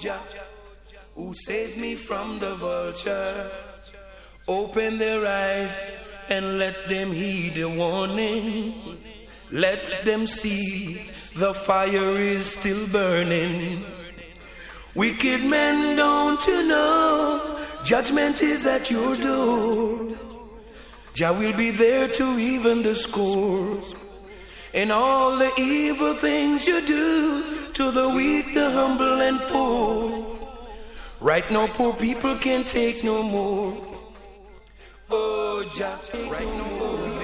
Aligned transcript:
Jah, 0.00 0.20
who 1.14 1.32
saved 1.34 1.78
me 1.78 1.94
from 1.94 2.38
the 2.38 2.54
vulture. 2.54 3.50
Open 4.48 4.98
their 4.98 5.24
eyes 5.26 6.12
and 6.28 6.58
let 6.58 6.88
them 6.88 7.12
heed 7.12 7.54
the 7.54 7.68
warning. 7.68 8.74
Let 9.50 10.04
them 10.04 10.26
see 10.26 10.94
the 11.36 11.54
fire 11.54 12.16
is 12.16 12.46
still 12.46 12.88
burning. 12.88 13.84
Wicked 14.94 15.44
men, 15.44 15.96
don't 15.96 16.44
you 16.46 16.68
know? 16.68 17.58
Judgment 17.84 18.42
is 18.42 18.66
at 18.66 18.90
your 18.90 19.14
door. 19.14 20.16
Jah 21.14 21.32
will 21.32 21.56
be 21.56 21.70
there 21.70 22.08
to 22.08 22.38
even 22.38 22.82
the 22.82 22.94
score. 22.94 23.78
And 24.72 24.90
all 24.90 25.38
the 25.38 25.52
evil 25.56 26.14
things 26.14 26.66
you 26.66 26.84
do 26.84 27.53
to 27.74 27.90
the 27.90 28.08
weak, 28.08 28.54
the 28.54 28.70
humble, 28.70 29.20
and 29.20 29.40
poor. 29.50 30.38
Right 31.20 31.50
now, 31.50 31.66
poor 31.66 31.92
people 31.94 32.36
can't 32.36 32.66
take 32.66 33.02
no 33.02 33.22
more. 33.22 33.76
Oh, 35.10 35.68
Jah, 35.74 35.98
right 36.30 36.46
now, 36.46 37.23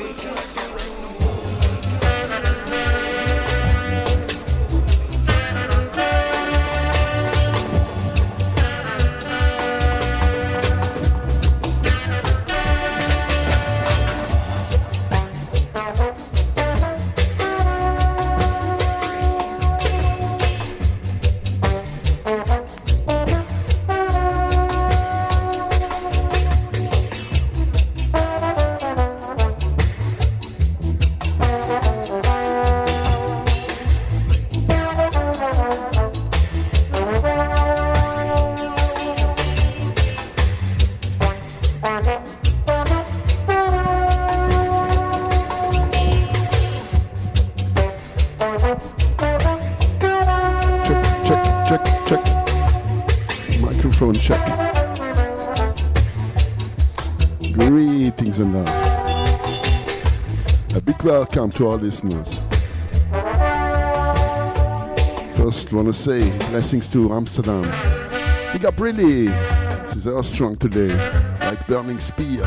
welcome 61.41 61.57
to 61.57 61.71
our 61.71 61.79
listeners. 61.79 62.43
First, 65.39 65.73
want 65.73 65.87
to 65.87 65.95
say 65.95 66.19
blessings 66.51 66.87
to 66.89 67.11
Amsterdam. 67.15 67.63
Big 68.53 68.67
up, 68.67 68.79
really. 68.79 69.29
This 69.29 69.97
is 69.97 70.07
our 70.07 70.23
strong 70.23 70.57
today, 70.57 70.95
like 71.41 71.67
burning 71.67 71.99
spear. 71.99 72.43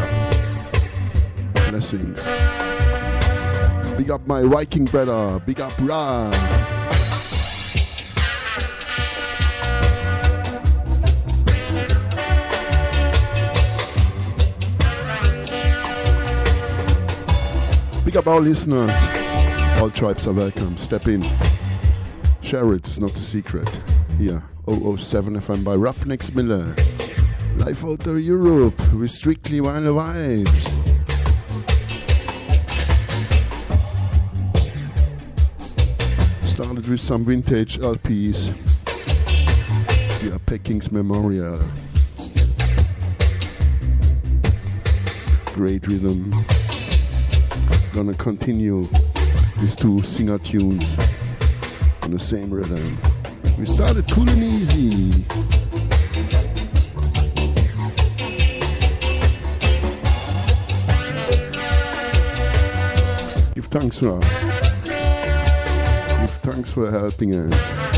Blessings. 1.69 2.23
Big 3.97 4.11
up 4.11 4.27
my 4.27 4.43
Viking 4.43 4.85
brother. 4.85 5.39
Big 5.39 5.59
up 5.59 5.73
Ra. 5.81 6.29
Big 18.13 18.19
up 18.19 18.27
our 18.27 18.41
listeners. 18.41 18.91
All 19.81 19.89
tribes 19.89 20.27
are 20.27 20.33
welcome. 20.33 20.77
Step 20.77 21.07
in. 21.07 21.23
Share 22.41 22.71
it, 22.73 22.85
it's 22.85 22.99
not 22.99 23.11
a 23.11 23.19
secret. 23.19 23.67
Here, 24.19 24.43
007 24.67 25.41
FM 25.41 25.63
by 25.63 25.75
Ruffneck 25.75 26.21
Smille. 26.21 26.75
Life 27.65 27.83
out 27.83 28.05
of 28.05 28.19
Europe 28.21 28.79
with 28.93 29.09
strictly 29.09 29.61
vinyl 29.61 29.95
vibes. 29.97 30.69
Started 36.43 36.87
with 36.87 36.99
some 36.99 37.25
vintage 37.25 37.79
LPs. 37.79 38.49
Yeah, 40.23 40.37
Pecking's 40.45 40.91
Memorial. 40.91 41.59
Great 45.55 45.87
rhythm 45.87 46.31
gonna 47.93 48.13
continue 48.15 48.85
these 49.59 49.75
two 49.75 50.01
singer 50.01 50.39
tunes 50.39 50.97
on 52.01 52.09
the 52.09 52.19
same 52.19 52.51
rhythm. 52.51 52.97
We 53.59 53.67
started 53.67 54.09
cool 54.11 54.27
and 54.27 54.43
easy. 54.43 55.11
Give 63.53 63.65
thanks 63.65 63.99
for 63.99 64.19
give 66.19 66.31
thanks 66.41 66.73
for 66.73 66.89
helping 66.89 67.35
us. 67.35 67.92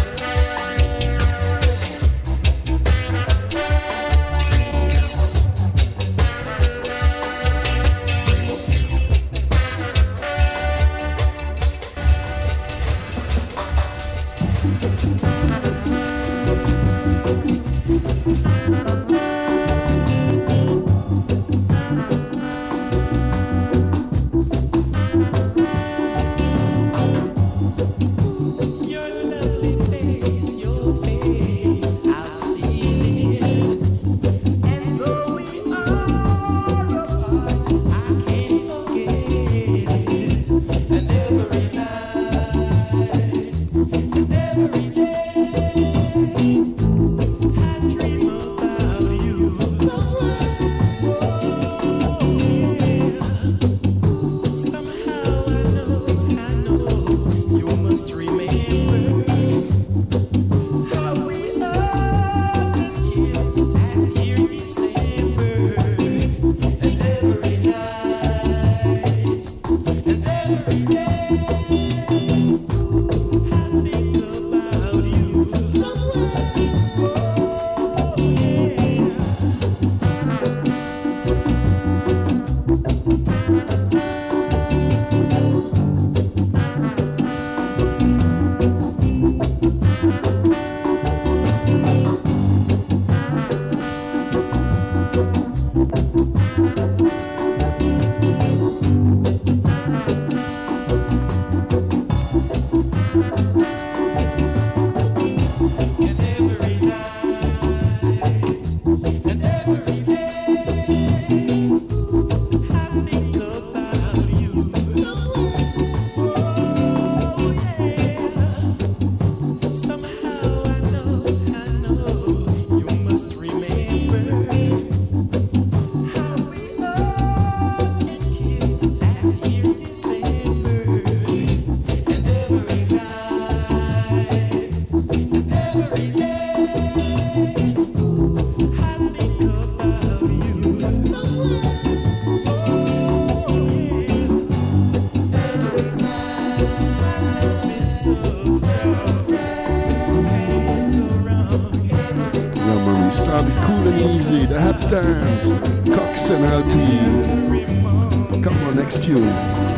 Come 158.43 158.58
on, 158.64 158.76
next 158.76 159.02
tune. 159.03 159.22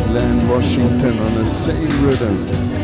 Glen 0.07 0.49
Washington 0.49 1.19
on 1.19 1.33
the 1.35 1.47
same 1.47 2.05
rhythm. 2.05 2.76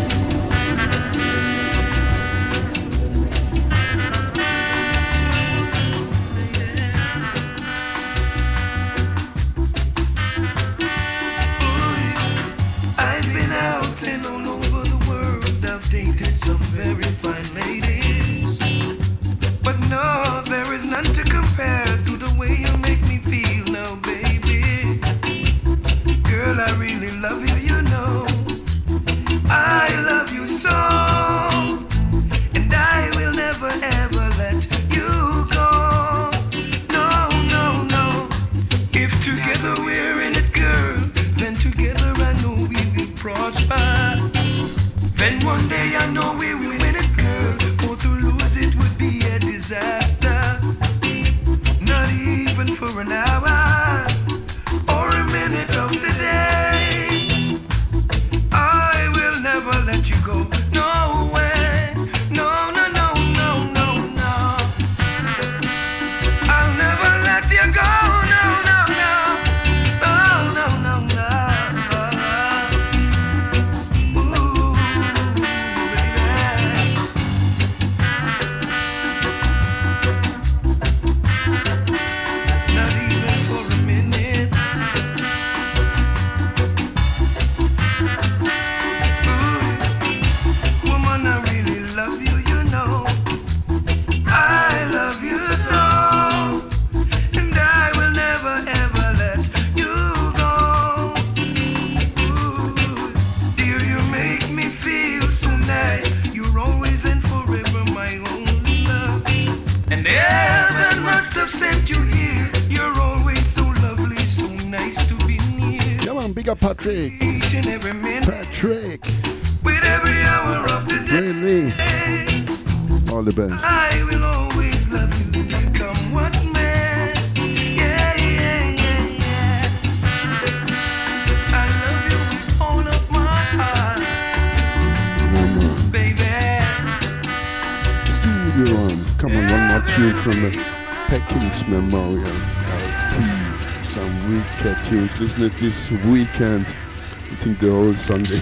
This 145.64 145.90
weekend. 145.92 146.66
I 146.66 147.36
think 147.36 147.58
the 147.60 147.72
whole 147.72 147.94
Sunday. 147.94 148.42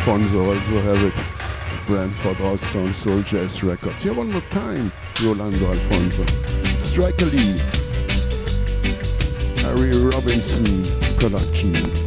Alphonso, 0.06 0.54
also 0.54 0.82
have 0.82 1.02
it. 1.02 1.14
Brantford 1.88 2.42
All 2.42 2.58
Stone 2.58 2.94
Soul 2.94 3.22
Jazz 3.22 3.64
Records. 3.64 4.04
Here 4.04 4.14
one 4.14 4.34
more 4.34 4.42
time, 4.50 4.92
Rolando 5.24 5.66
Alphonso. 5.68 6.26
Striker 6.84 7.28
Lee. 7.28 7.58
Harry 9.62 9.98
Robinson 10.04 10.84
production. 11.16 12.03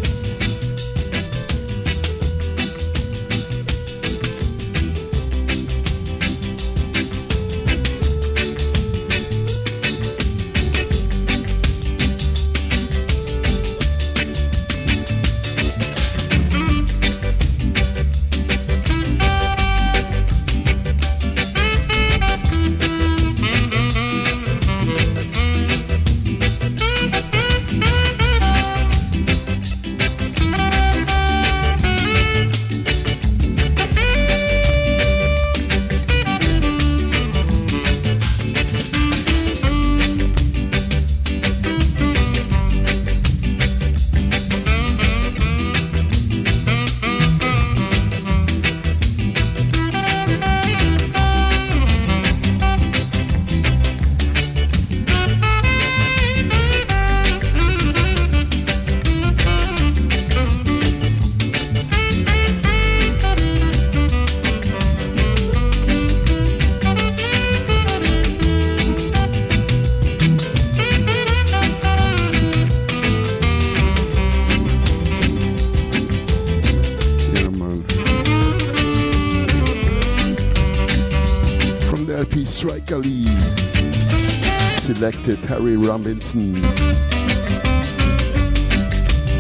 Selected 85.07 85.45
Harry 85.45 85.77
Robinson 85.77 86.57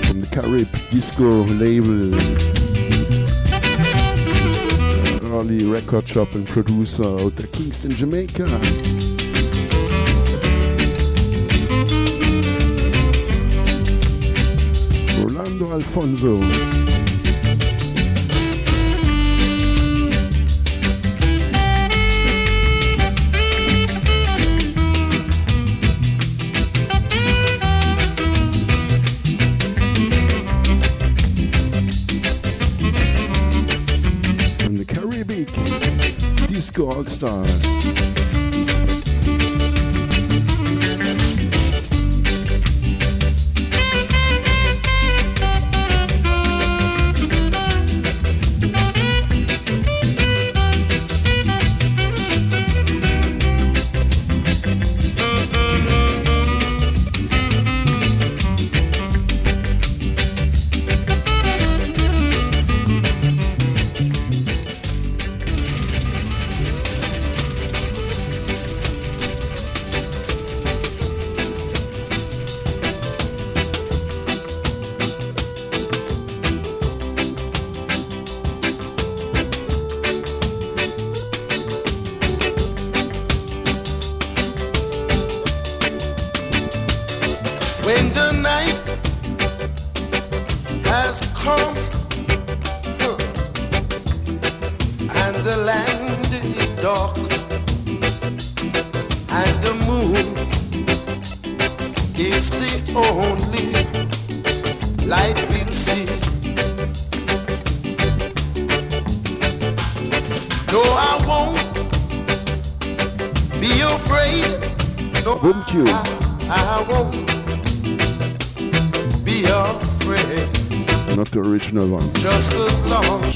from 0.04 0.20
the 0.20 0.28
Carib 0.30 0.68
Disco 0.92 1.42
label. 1.58 2.14
Early 5.34 5.64
record 5.64 6.06
shop 6.06 6.36
and 6.36 6.46
producer 6.46 7.02
out 7.02 7.40
of 7.40 7.50
Kingston, 7.50 7.96
Jamaica. 7.96 8.44
Rolando 15.20 15.72
Alphonso. 15.72 16.36
Stars. 37.16 37.65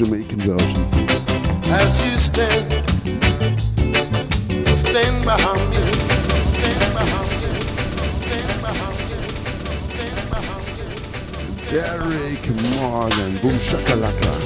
Jamaican 0.00 0.40
version. 0.40 0.88
As 1.64 2.00
you 2.00 2.16
stand, 2.16 2.72
stand 4.74 5.24
behind 5.26 5.68
me, 5.68 5.76
stand 6.42 6.94
behind 6.94 7.30
me. 7.42 7.50
Derrick 11.70 12.48
Morgan, 12.72 13.36
boom 13.42 13.58
shakalaka. 13.60 14.39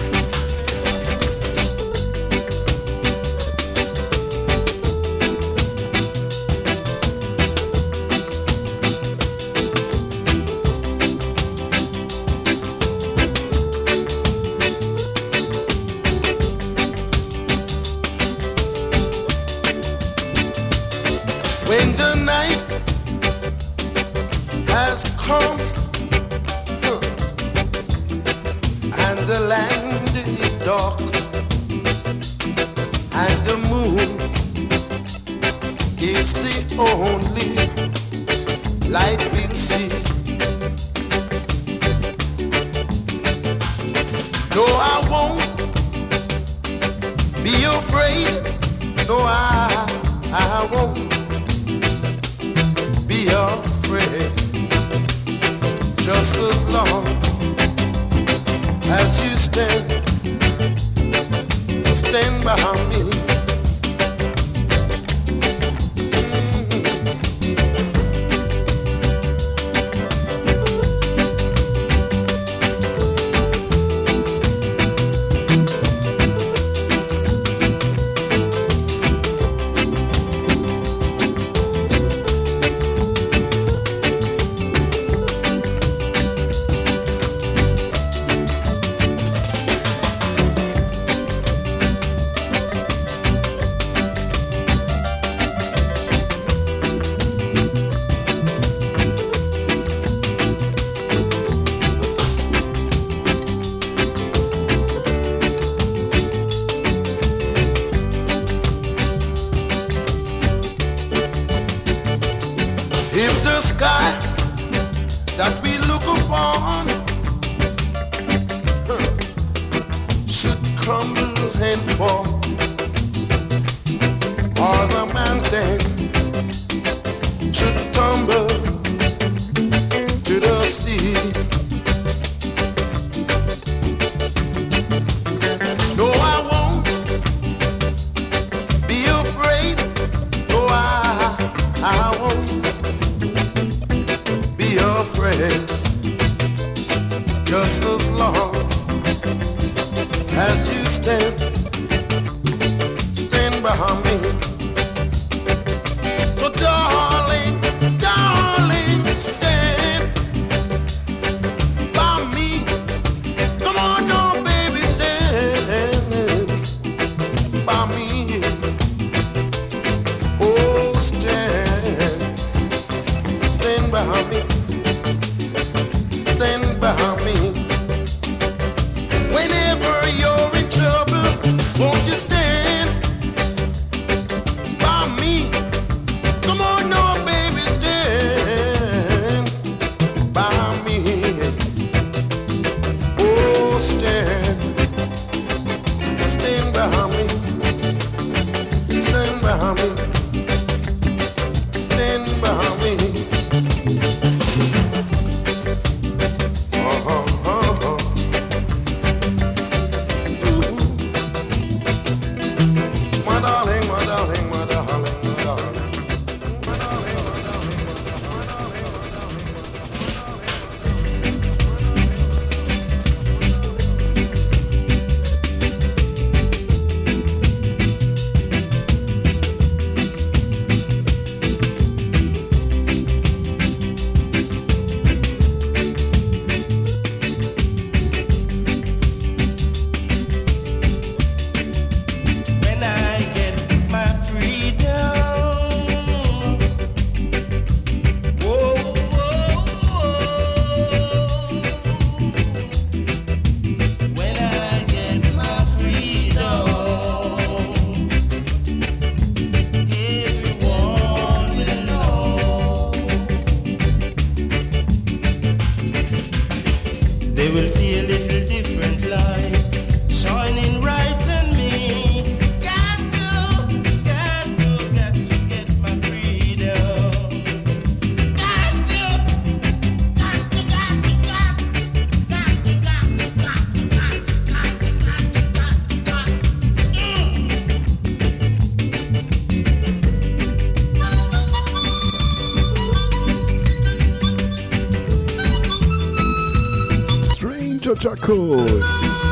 Cool. 298.05 299.24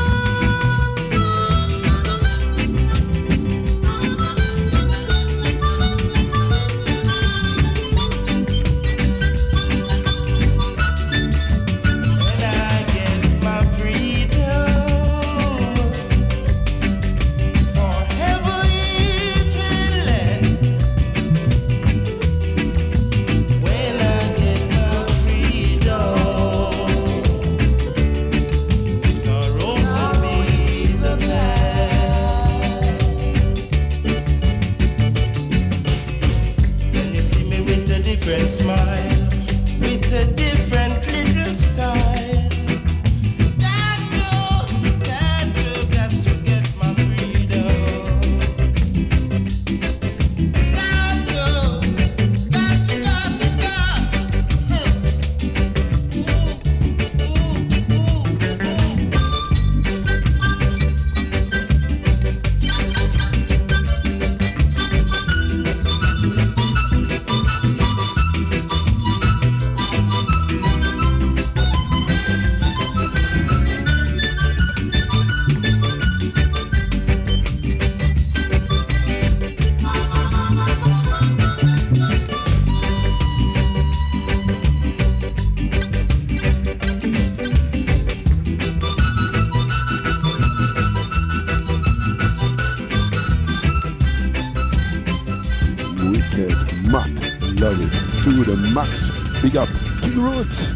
Roots, 100.42 100.66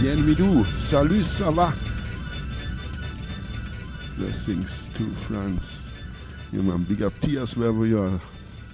bienvenue, 0.00 0.64
salut, 0.64 1.22
ça 1.22 1.48
va? 1.52 1.72
Blessings 4.18 4.88
to 4.96 5.04
France. 5.28 5.90
Yeah, 6.52 6.62
man, 6.62 6.82
big 6.88 7.02
up 7.04 7.12
tears 7.20 7.56
wherever 7.56 7.86
you 7.86 8.00
are. 8.02 8.20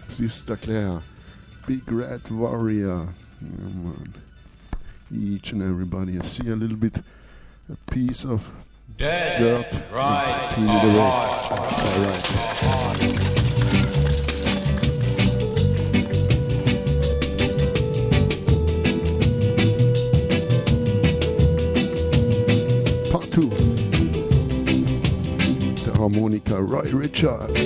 Sister 0.09 0.57
Claire, 0.57 1.03
Big 1.67 1.83
Red 1.93 2.31
Warrior. 2.31 3.07
Yeah, 3.43 3.69
man. 3.75 4.15
Each 5.15 5.53
and 5.53 5.63
everybody. 5.63 6.19
I 6.19 6.25
see 6.25 6.49
a 6.49 6.57
little 6.57 6.79
bit, 6.79 6.97
a 7.71 7.91
piece 7.91 8.25
of 8.25 8.51
Dead, 8.97 9.39
dirt. 9.39 9.83
right. 9.93 10.55
All 10.57 10.97
right. 12.07 12.82
Roy 27.23 27.62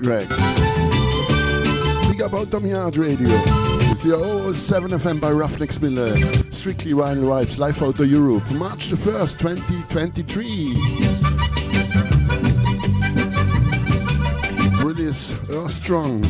Greg. 0.00 0.28
Big 2.08 2.22
up 2.22 2.32
Outta 2.32 2.58
Mi 2.60 2.70
Yard 2.70 2.96
Radio. 2.96 3.28
It's 3.90 4.02
your 4.04 4.54
07 4.54 4.90
FM 4.92 5.20
by 5.20 5.30
Ruffneck 5.30 5.70
Smille. 5.72 6.16
Strictly 6.52 6.92
Vinyl 6.92 7.24
Vibz, 7.24 7.58
live 7.58 7.82
out 7.82 8.00
of 8.00 8.10
Europe. 8.10 8.50
March 8.52 8.88
the 8.88 8.96
1st, 8.96 9.38
2023. 9.38 10.74
Release 14.84 15.34
Earth 15.50 15.70
Strong. 15.70 16.22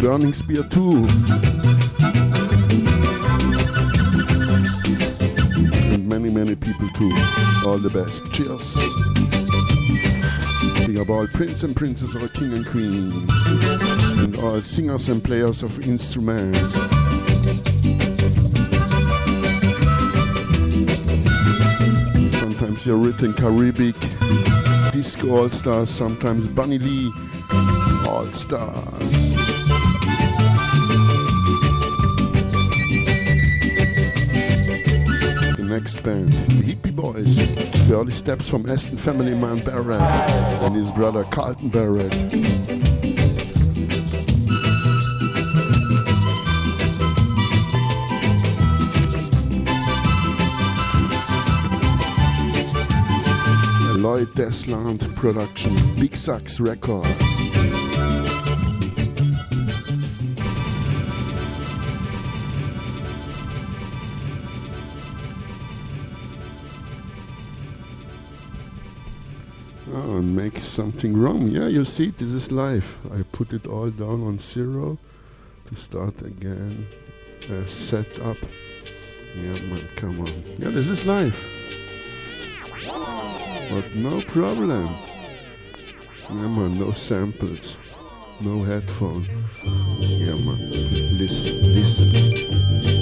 Burning 0.00 0.34
Spear 0.34 0.64
2. 0.64 1.06
And 5.94 6.06
many, 6.06 6.28
many 6.28 6.54
people 6.56 6.88
too. 6.90 7.10
All 7.66 7.78
the 7.78 7.90
best. 7.90 8.22
Cheers. 8.32 9.39
Up 11.00 11.08
all 11.08 11.26
prince 11.28 11.62
and 11.62 11.74
princess 11.74 12.14
of 12.14 12.30
king 12.34 12.52
and 12.52 12.66
queens. 12.66 13.30
And 14.18 14.36
all 14.36 14.60
singers 14.60 15.08
and 15.08 15.24
players 15.24 15.62
of 15.62 15.80
instruments. 15.80 16.74
Sometimes 22.38 22.84
you're 22.84 22.98
written 22.98 23.32
Caribbean, 23.32 23.94
Disco 24.92 25.38
All 25.38 25.48
Stars, 25.48 25.88
sometimes 25.88 26.46
Bunny 26.48 26.78
Lee 26.78 27.10
All 28.06 28.30
Stars. 28.32 29.39
Next 35.92 36.04
band, 36.04 36.32
the 36.32 36.62
Hippy 36.62 36.92
Boys, 36.92 37.34
the 37.88 37.94
early 37.96 38.12
steps 38.12 38.48
from 38.48 38.70
Aston 38.70 38.96
family 38.96 39.34
man 39.34 39.58
Barrett 39.64 40.00
and 40.00 40.76
his 40.76 40.92
brother 40.92 41.24
Carlton 41.24 41.68
Barrett. 41.68 42.12
Lloyd 53.98 54.28
Desland 54.34 55.16
production, 55.16 55.74
Big 55.96 56.14
Sax 56.14 56.60
Records. 56.60 57.89
Something 70.58 71.16
wrong. 71.16 71.48
Yeah, 71.48 71.68
you 71.68 71.84
see, 71.84 72.10
this 72.10 72.32
is 72.32 72.50
life. 72.50 72.96
I 73.12 73.22
put 73.32 73.52
it 73.52 73.66
all 73.66 73.90
down 73.90 74.22
on 74.26 74.38
zero 74.38 74.98
to 75.66 75.76
start 75.76 76.20
again. 76.22 76.86
Uh, 77.48 77.66
set 77.66 78.18
up. 78.20 78.36
Yeah, 79.34 79.60
man, 79.62 79.88
come 79.96 80.20
on. 80.20 80.44
Yeah, 80.58 80.70
this 80.70 80.88
is 80.88 81.06
life. 81.06 81.44
But 83.70 83.94
no 83.94 84.20
problem. 84.22 84.88
Yeah, 86.28 86.48
man, 86.48 86.78
no 86.78 86.90
samples. 86.90 87.76
No 88.40 88.62
headphone. 88.62 89.28
Yeah, 89.98 90.34
man. 90.34 91.18
Listen, 91.18 91.74
listen. 91.74 92.99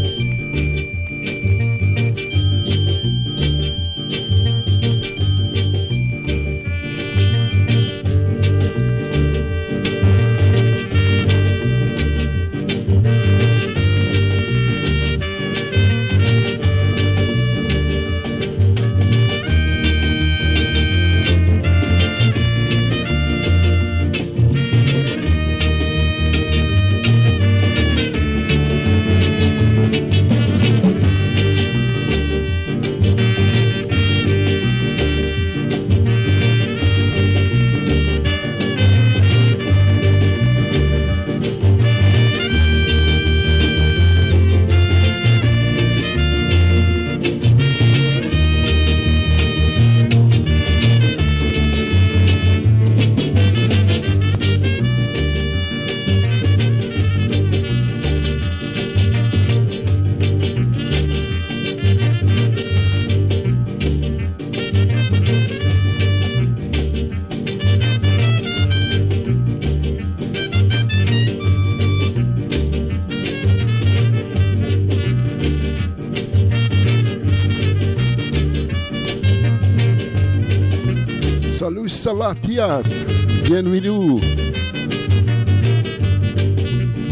Salut, 81.98 82.20
ça 82.20 82.26
va, 82.28 82.34
Tias? 82.34 83.04
Bienvenue. 83.44 84.20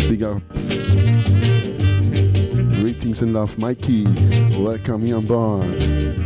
Big 0.09 0.23
up. 0.23 0.41
Greetings 2.81 3.23
and 3.23 3.33
love, 3.33 3.59
Mikey. 3.59 4.05
Welcome 4.57 5.05
here 5.05 5.17
on 5.17 5.27
board. 5.27 6.26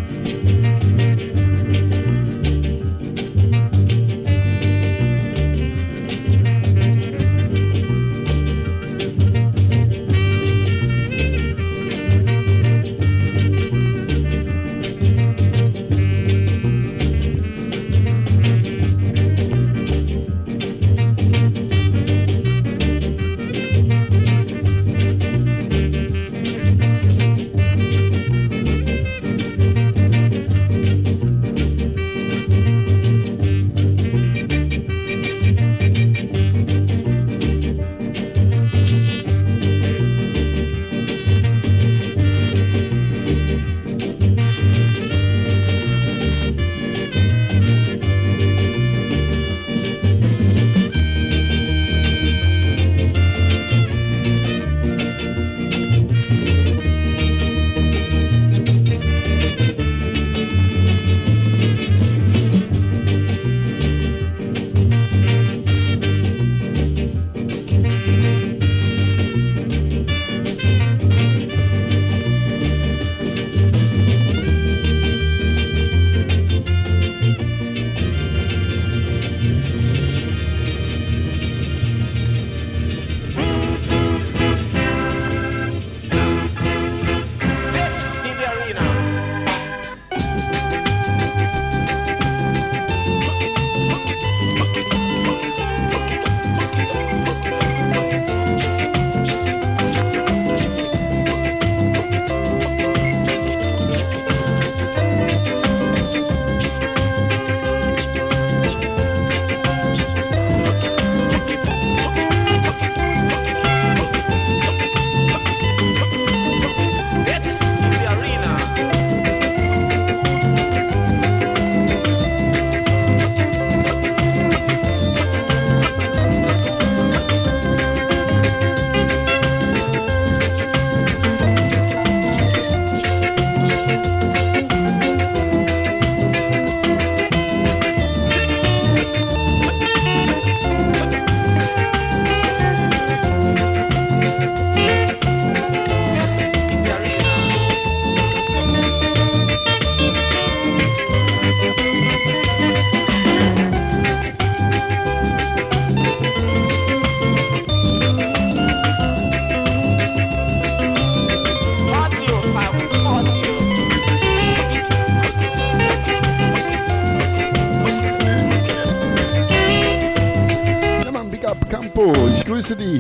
City. 172.63 172.99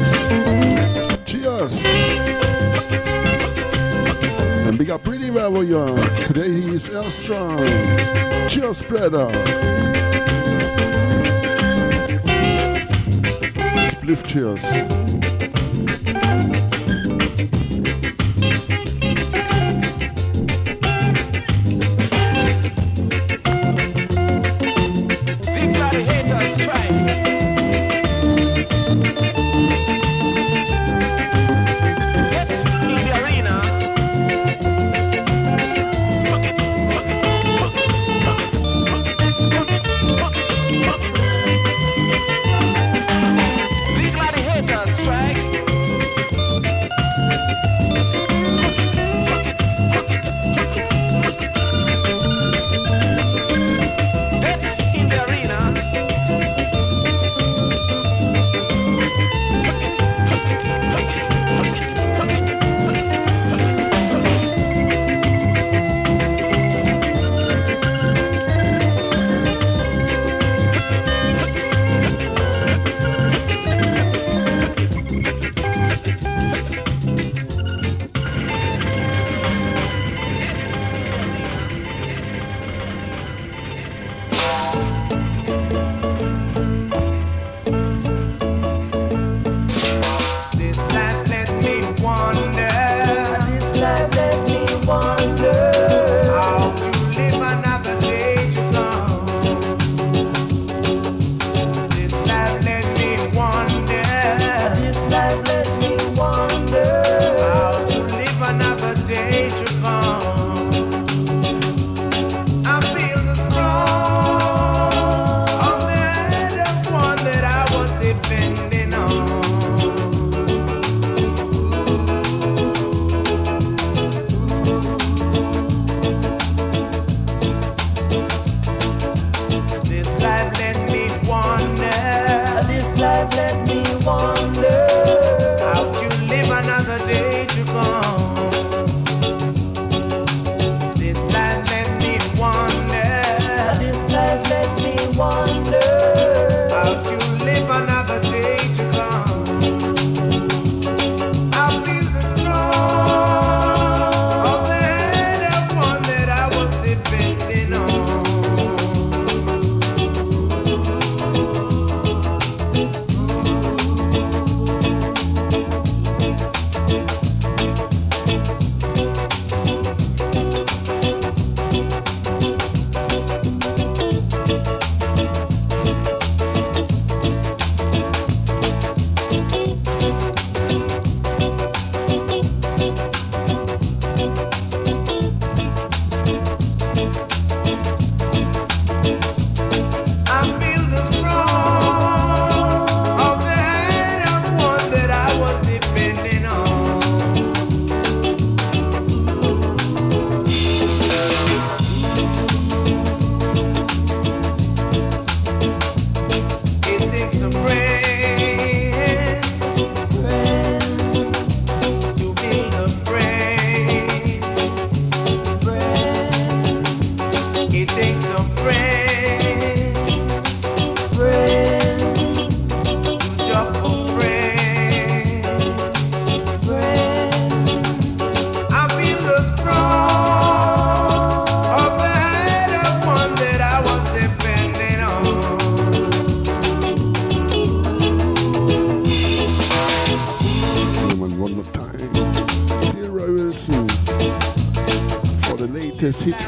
Cheers. 1.25 1.85
And 4.66 4.79
big 4.79 4.90
up 4.90 5.05
pretty 5.05 5.31
well 5.31 5.62
young. 5.62 5.96
Today 6.25 6.51
he 6.51 6.75
is 6.75 6.90
Strong. 7.11 7.66
Cheers, 8.49 8.83
brother. 8.83 9.27
Spliff 13.90 14.27
cheers. 14.27 15.00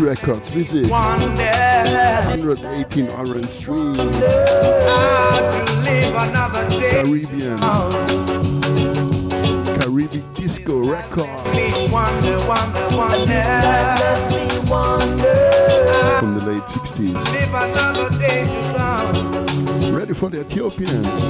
Records. 0.02 0.50
Visit 0.50 0.90
118 0.90 3.08
Orange 3.10 3.50
Street. 3.50 3.96
Caribbean. 6.90 7.58
Caribbean 9.78 10.24
Disco 10.34 10.78
Records. 10.84 11.28
From 16.18 16.34
the 16.34 16.42
late 16.46 16.64
60s. 16.64 17.14
Ready 19.92 20.14
for 20.14 20.30
the 20.30 20.40
Ethiopians. 20.40 21.26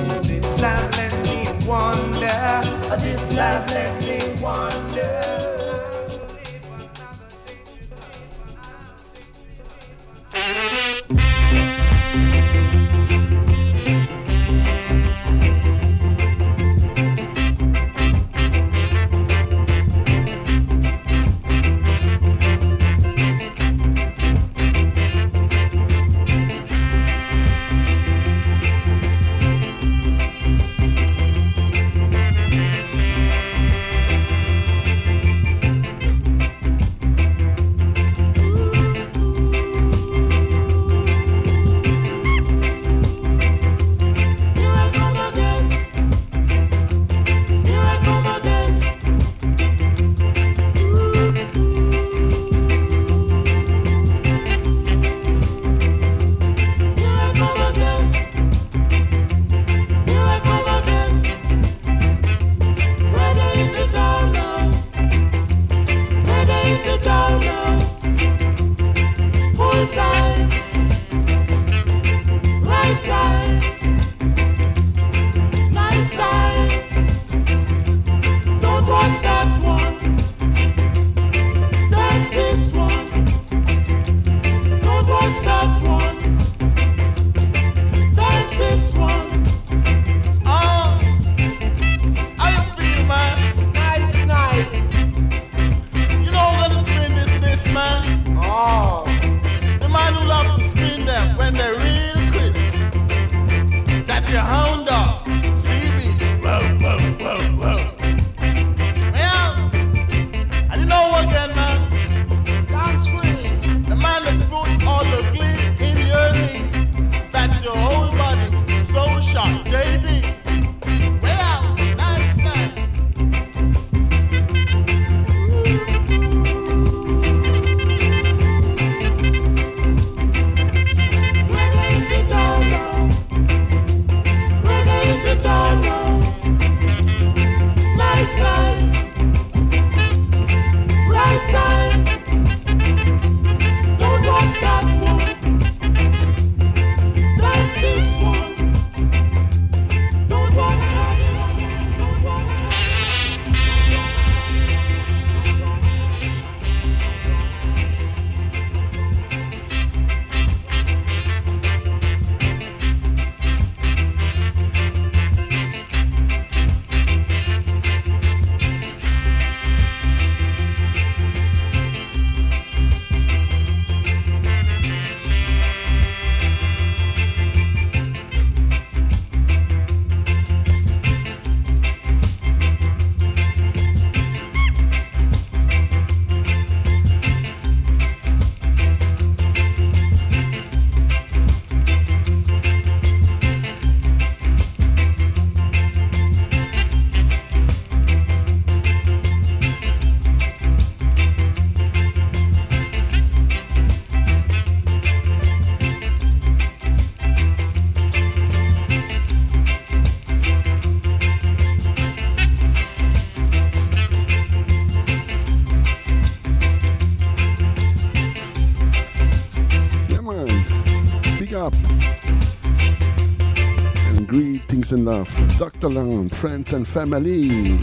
And 224.93 225.05
love. 225.05 225.29
Dr. 225.59 225.89
Land, 225.89 226.35
friends 226.35 226.73
and 226.73 226.87
family. 226.87 227.79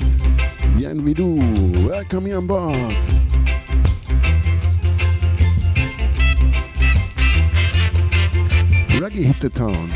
Bien 0.78 1.04
we 1.04 1.14
do. 1.14 1.36
Welcome 1.88 2.28
you 2.28 2.36
on 2.36 2.48
board. 2.48 2.96
Reggae 9.00 9.24
hit 9.24 9.40
the 9.40 9.50
town. 9.50 9.90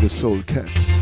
The 0.00 0.08
Soul 0.08 0.42
Cats. 0.42 1.01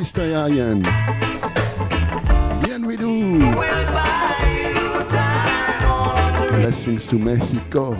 Sister 0.00 0.32
Yayan. 0.32 0.80
Bienvenido. 2.64 3.36
Blessings 6.56 7.06
to 7.08 7.16
Mexico. 7.16 7.92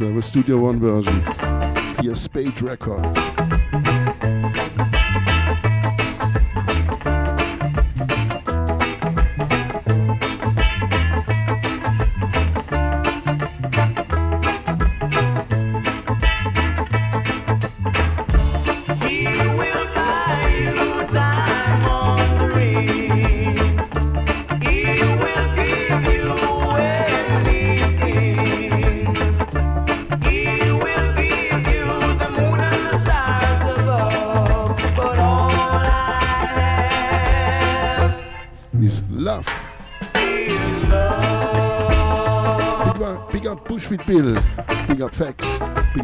Also 0.00 0.14
a 0.14 0.18
uh, 0.18 0.20
Studio 0.20 0.58
One 0.58 0.78
version. 0.78 1.24
Here, 2.00 2.14
Spade 2.14 2.62
Records. 2.62 3.37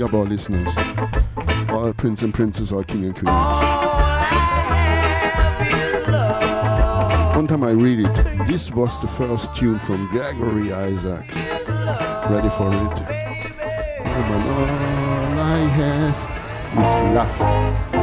Up 0.05 0.13
all 0.13 0.25
listeners. 0.25 0.69
All 1.71 1.95
prince 1.95 2.21
and 2.21 2.35
princess, 2.35 2.73
all 2.73 2.85
king 2.85 3.07
and 3.07 3.15
queens. 3.15 3.31
One 7.35 7.47
time 7.47 7.65
I 7.65 7.71
read 7.71 8.01
it. 8.01 8.47
This 8.47 8.71
was 8.71 9.01
the 9.01 9.09
first 9.09 9.57
tune 9.57 9.79
from 9.79 10.07
Gregory 10.09 10.75
Isaacs. 10.75 11.37
Ready 12.29 12.51
for 12.51 12.69
it? 12.69 12.97
Oh, 14.05 14.35
all 14.53 15.41
I 15.41 15.61
have 15.73 16.19
is 16.73 17.15
love. 17.15 17.94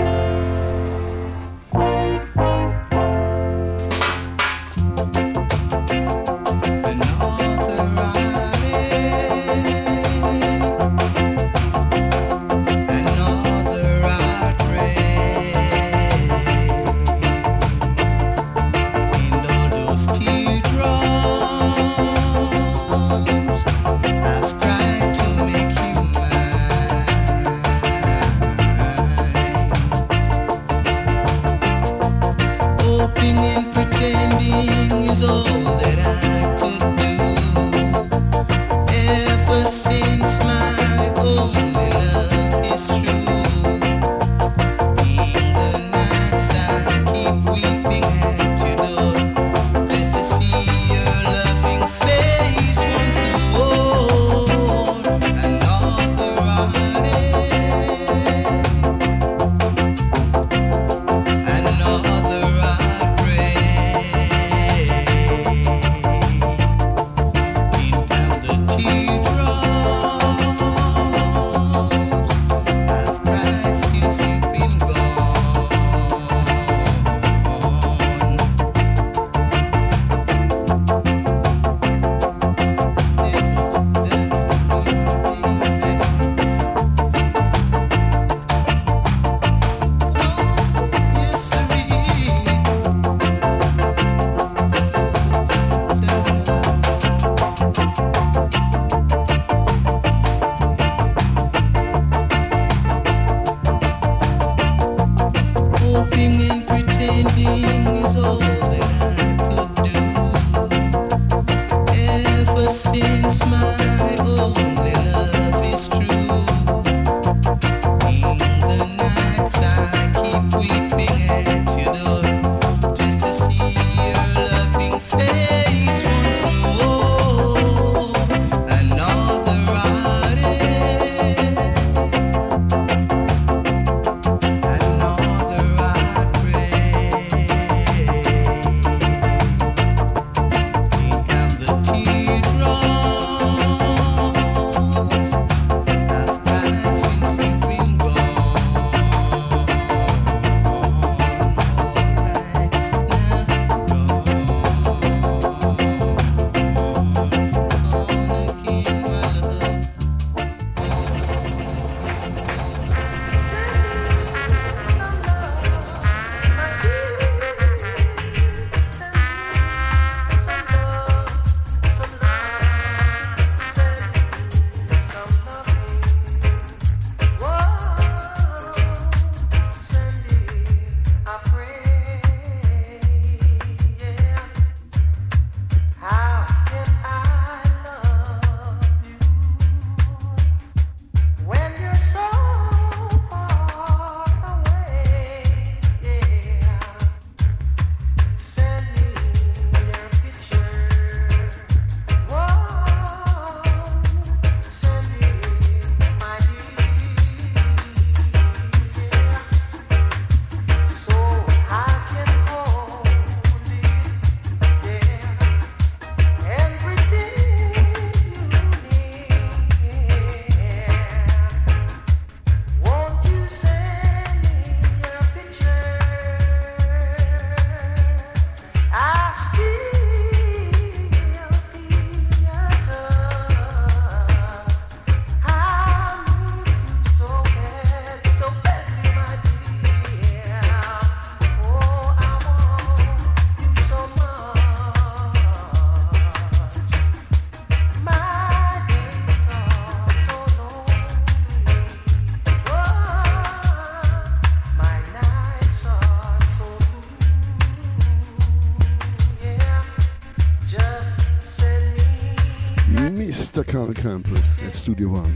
Studio 264.91 265.07
One. 265.07 265.35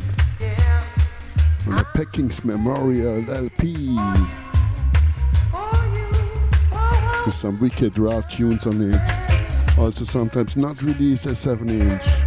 On 1.68 1.76
the 1.78 1.88
Packings 1.93 2.43
Memorial 2.43 3.24
LP. 3.30 3.95
With 7.26 7.36
some 7.36 7.58
wicked 7.62 7.97
raw 7.97 8.20
tunes 8.20 8.68
on 8.68 8.82
it. 8.82 9.80
Also 9.80 10.03
sometimes 10.03 10.58
not 10.58 10.82
released 10.82 11.26
as 11.28 11.39
7 11.39 11.70
inch. 11.70 12.25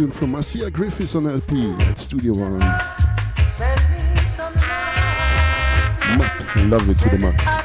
Tune 0.00 0.10
from 0.10 0.30
Marcia 0.32 0.70
Griffiths 0.70 1.14
on 1.14 1.26
LP 1.26 1.60
at 1.80 1.98
Studio 1.98 2.32
One. 2.32 2.58
Love 6.70 6.88
it 6.88 6.98
to 6.98 7.08
the 7.10 7.18
max. 7.20 7.59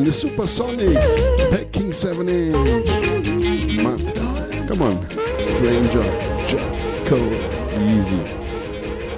and 0.00 0.06
the 0.06 0.12
Supersonics 0.12 1.50
Packing 1.50 1.92
7 1.92 2.26
in. 2.26 2.52
Matt, 3.82 4.66
come 4.66 4.80
on, 4.80 5.06
Stranger, 5.38 6.02
Easy. 7.76 8.24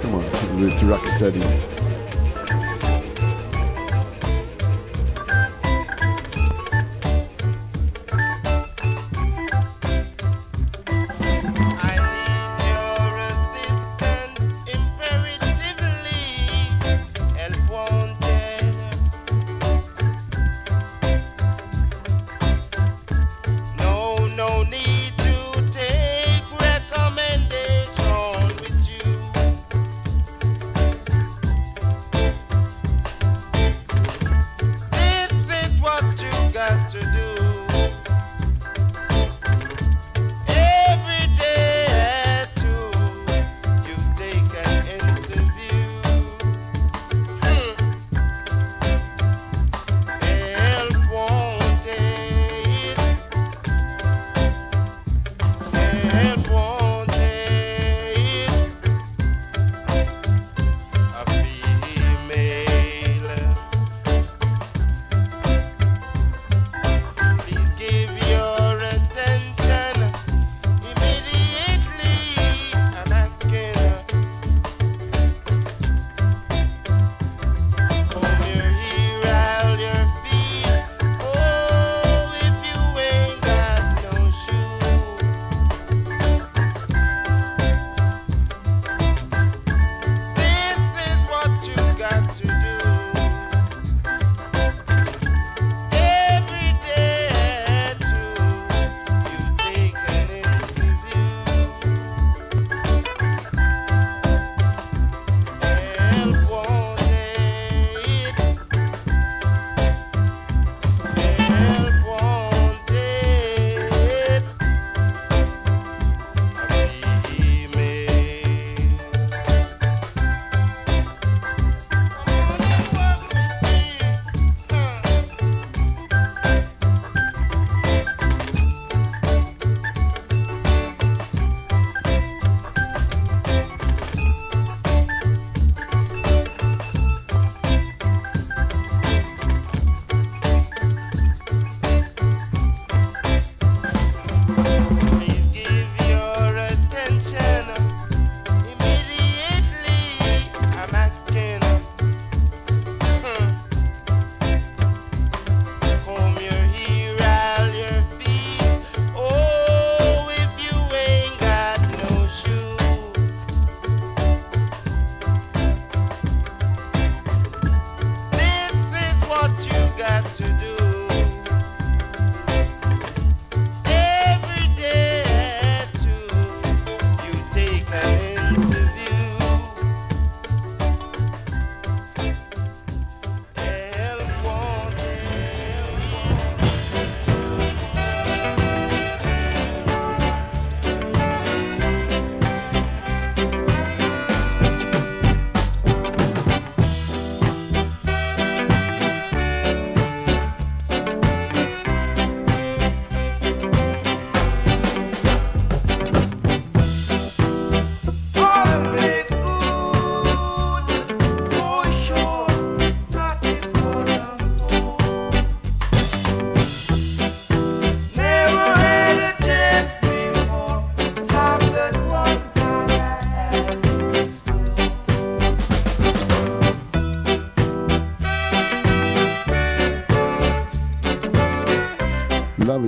Come 0.01 0.15
on, 0.15 0.59
with 0.59 0.73
Rocksteady. 0.81 1.72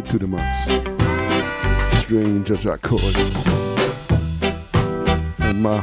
To 0.09 0.19
the 0.19 0.27
max. 0.27 2.01
Stranger 2.01 2.77
Cole. 2.77 2.99
And 5.39 5.61
my 5.61 5.79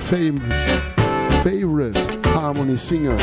famous, 0.00 0.70
favorite 1.42 1.96
harmony 2.26 2.76
singer, 2.76 3.16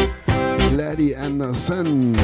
Gladys 0.70 1.16
Anderson. 1.16 2.16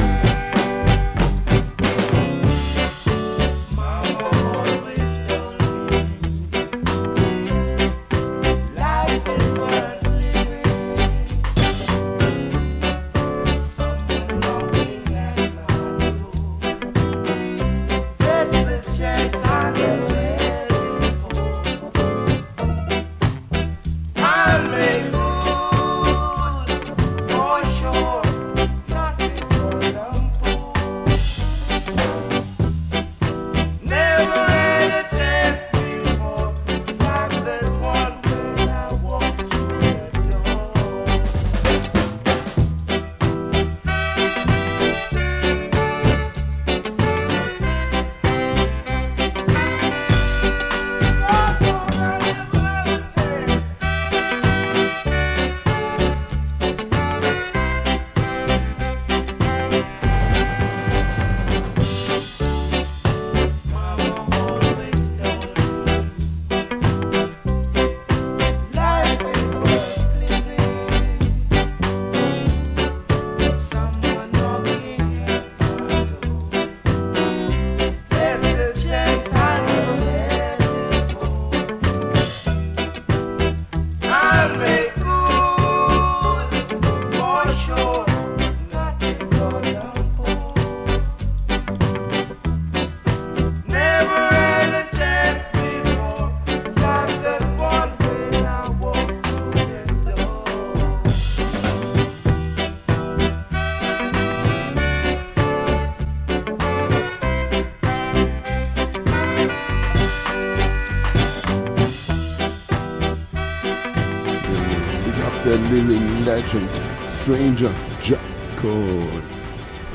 Legend, 116.40 116.70
stranger 117.10 117.74
Jack 118.00 118.24
Cole. 118.56 119.20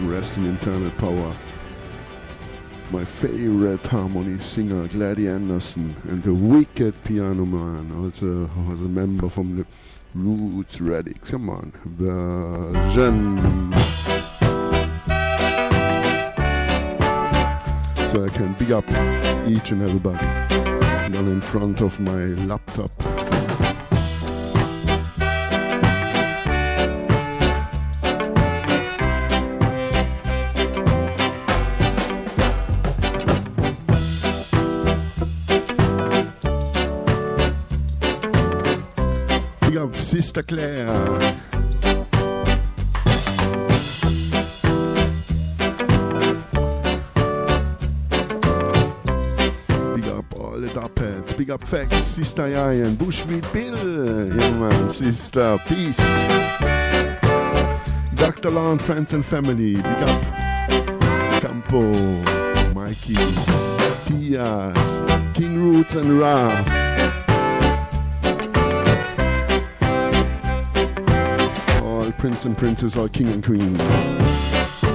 Rest 0.01 0.37
in 0.37 0.45
eternal 0.55 0.91
power. 0.91 1.35
My 2.91 3.03
favorite 3.03 3.85
harmony 3.87 4.39
singer, 4.39 4.87
Gladys 4.87 5.27
Anderson, 5.27 5.95
and 6.03 6.21
the 6.21 6.33
wicked 6.33 6.93
piano 7.03 7.45
man, 7.45 7.91
also 7.97 8.47
was 8.69 8.79
a 8.81 8.83
member 8.83 9.27
from 9.27 9.57
the 9.57 9.65
Roots 10.13 10.77
Radics. 10.77 11.31
Come 11.31 11.49
on, 11.49 11.73
version. 11.85 13.39
So 18.09 18.23
I 18.23 18.29
can 18.29 18.53
big 18.59 18.71
up 18.71 18.85
each 19.47 19.71
and 19.71 19.81
everybody 19.81 20.25
down 21.11 21.27
in 21.27 21.41
front 21.41 21.81
of 21.81 21.99
my 21.99 22.25
laptop. 22.45 22.94
Sister 40.35 40.53
Claire. 40.53 40.85
Big 49.95 50.07
up 50.07 50.25
all 50.37 50.59
the 50.59 50.67
Dopheads. 50.73 51.37
Big 51.37 51.51
up 51.51 51.63
Facts, 51.63 52.03
Sister 52.03 52.49
Ian, 52.49 52.97
Bushweed 52.97 53.49
Bill. 53.53 54.27
Yeah, 54.27 54.51
man, 54.51 54.89
Sister, 54.89 55.57
peace. 55.69 56.05
Dr. 58.15 58.49
Lawn, 58.49 58.77
friends 58.77 59.13
and 59.13 59.25
family. 59.25 59.75
Big 59.75 59.85
up 59.85 60.21
Campo, 61.41 61.93
Mikey, 62.73 63.15
Tias, 64.03 65.33
King 65.33 65.55
Roots 65.63 65.95
and 65.95 66.19
Ralph. 66.19 67.14
Prince 72.25 72.45
and 72.45 72.57
princess 72.57 72.97
or 72.97 73.07
king 73.07 73.27
and 73.27 73.43
queens. 73.43 73.79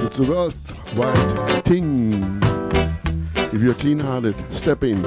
It's 0.03 0.19
a 0.19 0.23
worldwide 0.23 1.63
thing. 1.63 2.41
If 3.53 3.61
you're 3.61 3.73
clean 3.73 3.99
hearted, 3.99 4.35
step 4.51 4.83
in. 4.83 5.01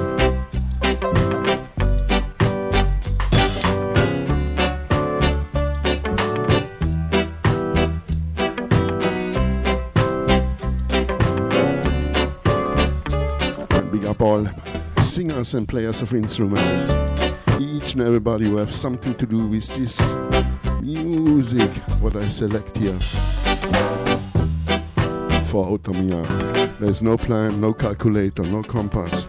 Big 13.93 14.07
up 14.07 14.23
all 14.23 14.49
singers 15.03 15.53
and 15.53 15.69
players 15.69 16.01
of 16.01 16.15
instruments. 16.15 16.91
Each 17.61 17.93
and 17.93 18.01
everybody 18.01 18.47
who 18.47 18.57
have 18.57 18.73
something 18.73 19.15
to 19.17 19.27
do 19.27 19.47
with 19.47 19.69
this 19.77 20.01
music, 20.85 21.71
what 22.01 22.15
I 22.15 22.29
select 22.29 22.77
here 22.77 22.99
for 25.47 25.67
Outta 25.67 25.93
Mi 25.93 26.11
Yard. 26.11 26.75
There's 26.79 27.01
no 27.03 27.17
plan, 27.17 27.61
no 27.61 27.73
calculator, 27.73 28.43
no 28.43 28.63
compass. 28.63 29.27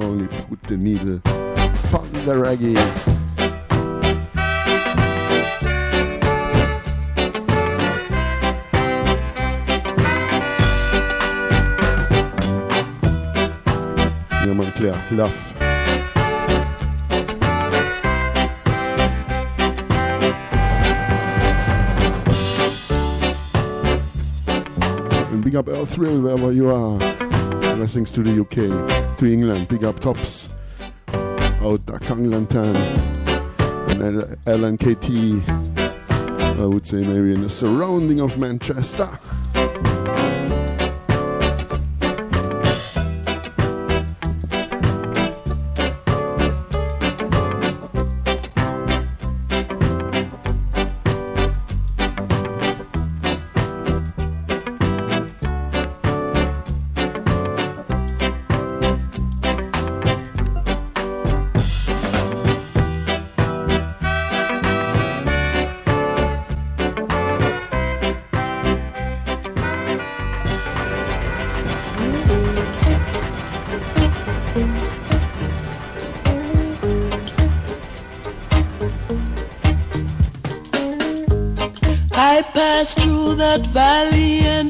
Only 0.00 0.28
put 0.28 0.62
the 0.62 0.76
needle 0.76 1.20
on 1.92 2.12
the 2.12 2.34
reggae. 2.34 2.76
Love. 15.10 15.57
Up 25.58 25.88
Thrill 25.88 26.20
wherever 26.20 26.52
you 26.52 26.70
are. 26.70 26.98
Blessings 27.76 28.12
to 28.12 28.22
the 28.22 28.40
UK, 28.40 29.16
to 29.18 29.26
England. 29.26 29.66
Big 29.66 29.82
up 29.82 29.98
Tops 29.98 30.48
out 31.08 31.84
there, 31.86 31.98
Conglanton 31.98 32.76
and 34.00 34.38
LNKT. 34.44 35.48
I 36.60 36.64
would 36.64 36.86
say 36.86 36.98
maybe 36.98 37.34
in 37.34 37.42
the 37.42 37.48
surrounding 37.48 38.20
of 38.20 38.38
Manchester. 38.38 39.10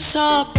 saw 0.09 0.58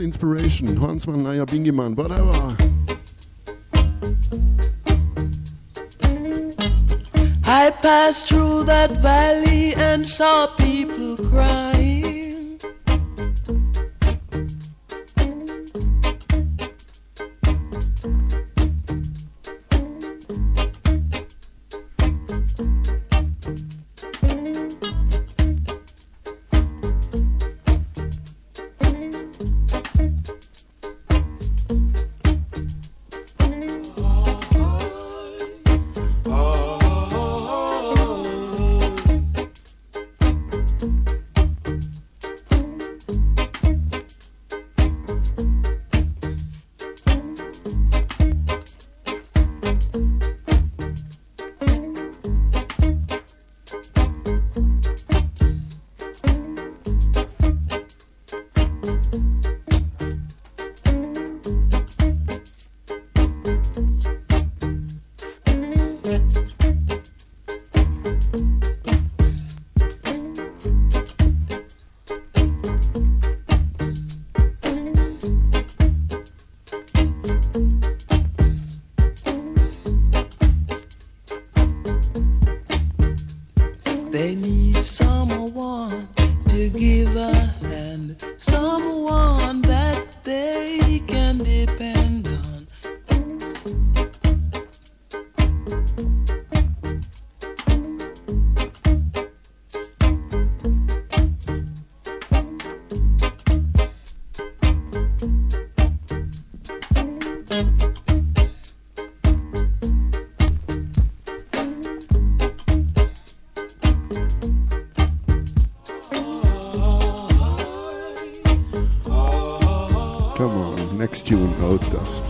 Inspiration, 0.00 0.76
Hansmann, 0.76 1.22
Naya 1.22 1.44
Bingemann, 1.46 1.94
whatever. 1.94 2.56
I 7.44 7.70
passed 7.70 8.28
through 8.28 8.64
that 8.64 8.90
valley 9.02 9.74
and 9.74 10.06
saw 10.06 10.46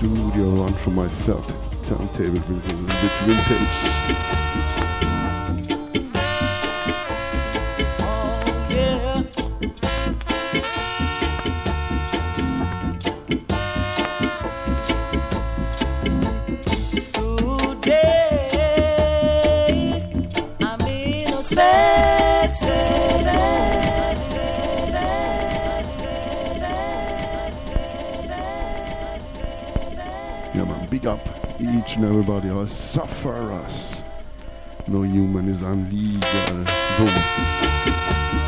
studio 0.01 0.49
one 0.55 0.73
from 0.73 0.95
my 0.95 1.07
third 1.07 1.45
turntable 1.85 2.41
with 2.57 2.65
vintage. 3.27 5.10
And 32.01 32.09
everybody 32.09 32.49
else 32.49 32.73
suffer 32.73 33.53
us. 33.53 34.03
No 34.89 35.03
human 35.03 35.51
is 35.51 35.61
illegal. 35.61 36.65
Boom. 36.97 38.39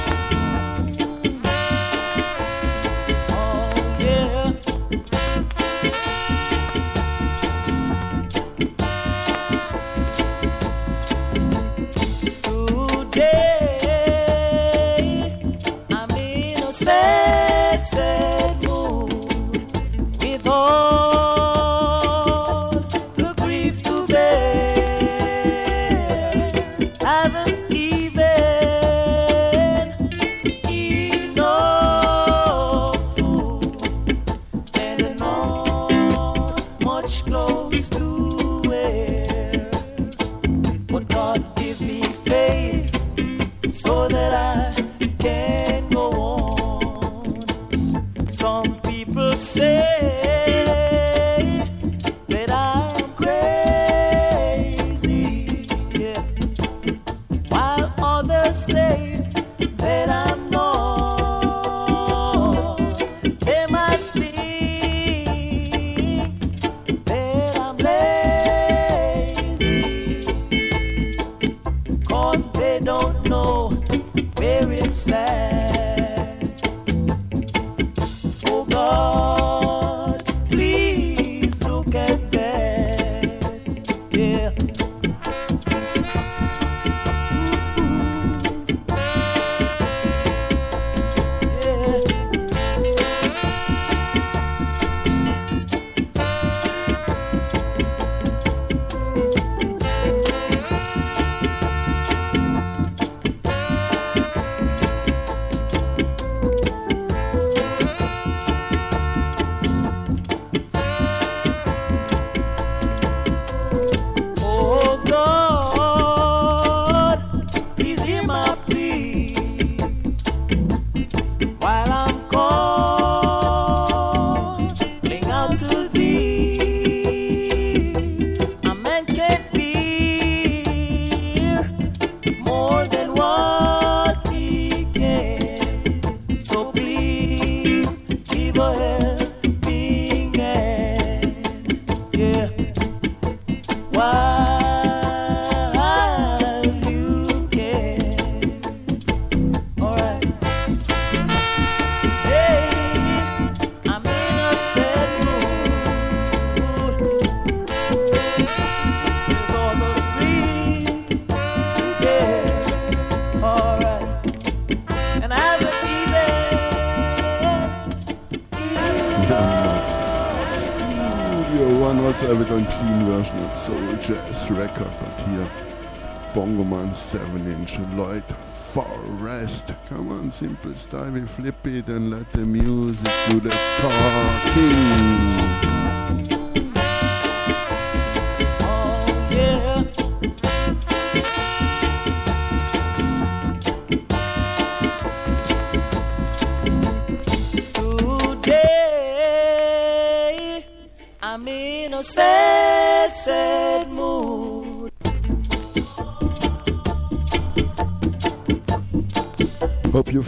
Lloyd 177.96 178.24
Forrest. 178.72 179.74
Come 179.88 180.10
on, 180.10 180.30
simple 180.30 180.74
style, 180.74 181.10
we 181.10 181.22
flip 181.22 181.66
it 181.66 181.88
and 181.88 182.10
let 182.10 182.30
the 182.32 182.40
music 182.40 183.12
do 183.28 183.40
the 183.40 183.50
talking. 183.78 185.02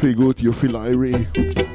Feel 0.04 0.12
good, 0.12 0.40
you 0.42 0.52
feel 0.52 0.72
irie. 0.72 1.73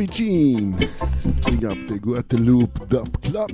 Bobby 0.00 0.12
Jean. 0.14 0.70
Big 0.78 1.62
up 1.62 1.76
the 1.86 1.98
Guadeloupe 2.00 2.88
Dub 2.88 3.20
Club. 3.20 3.50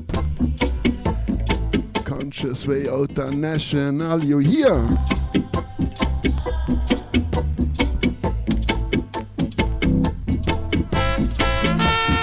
Conscious 2.04 2.68
Way 2.68 2.88
Outer 2.88 3.32
National, 3.32 4.22
you 4.22 4.38
here? 4.38 4.88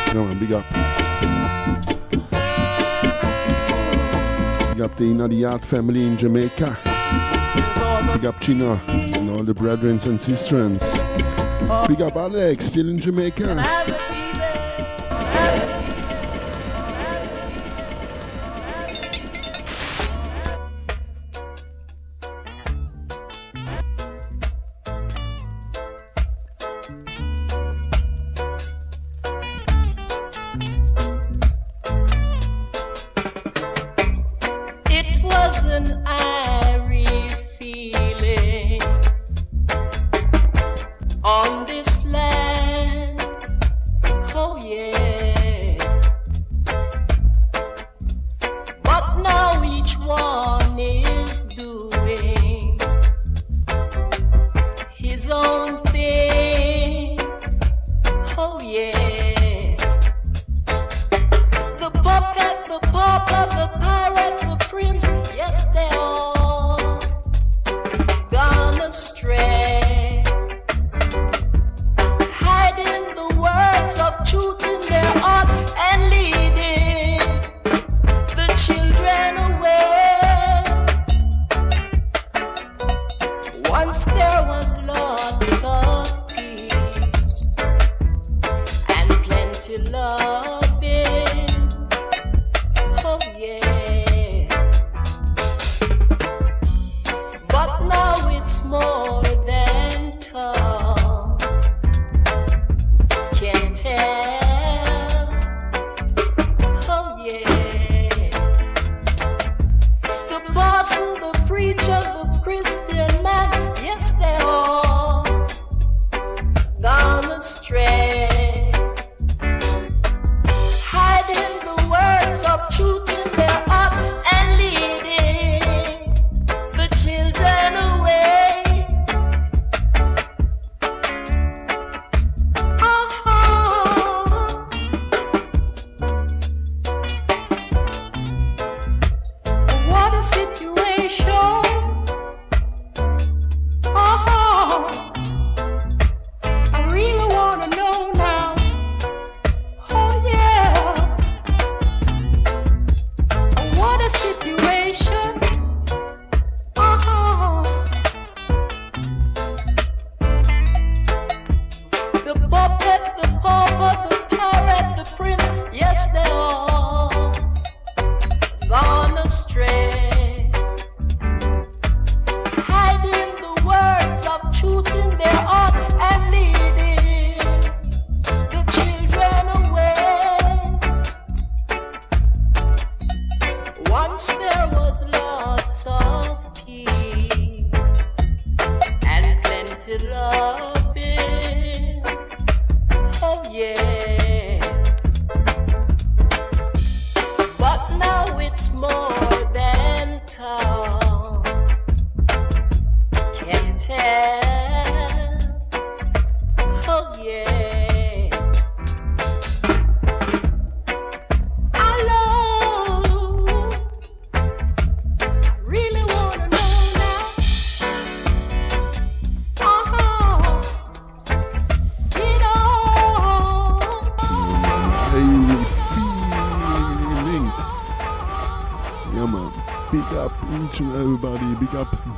Come 0.08 0.30
on, 0.30 0.40
big 0.40 0.54
up. 0.54 0.70
Big 4.70 4.82
up 4.82 4.96
the 4.96 5.04
Inner 5.04 5.60
family 5.60 6.06
in 6.06 6.18
Jamaica. 6.18 6.78
Big 8.14 8.26
up 8.26 8.40
China 8.40 8.80
and 8.88 9.30
all 9.30 9.44
the 9.44 9.54
brethren 9.54 10.00
and 10.06 10.22
sisters. 10.22 10.82
Big 11.90 12.02
up 12.02 12.16
Alex, 12.16 12.68
still 12.68 12.88
in 12.88 13.00
Jamaica. 13.00 13.93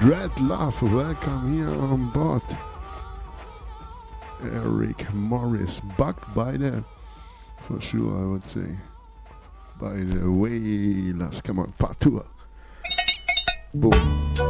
Love, 0.05 0.83
welcome 0.83 1.51
here 1.51 1.67
on 1.67 2.11
board. 2.11 2.43
Eric 4.43 5.11
Morris, 5.15 5.79
bucked 5.97 6.31
by 6.35 6.51
the, 6.57 6.83
for 7.61 7.81
sure, 7.81 8.15
I 8.21 8.25
would 8.27 8.45
say, 8.45 8.77
by 9.79 9.93
the 9.93 10.29
Wailers. 10.29 11.41
Come 11.41 11.57
on, 11.57 11.71
part 11.79 11.99
two. 11.99 12.23
Boom. 13.73 14.44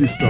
sister. 0.00 0.29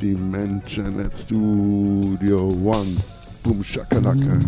Janet 0.00 1.12
Studio 1.12 2.46
One. 2.46 2.96
Boom 3.42 3.62
shakalaka. 3.62 4.40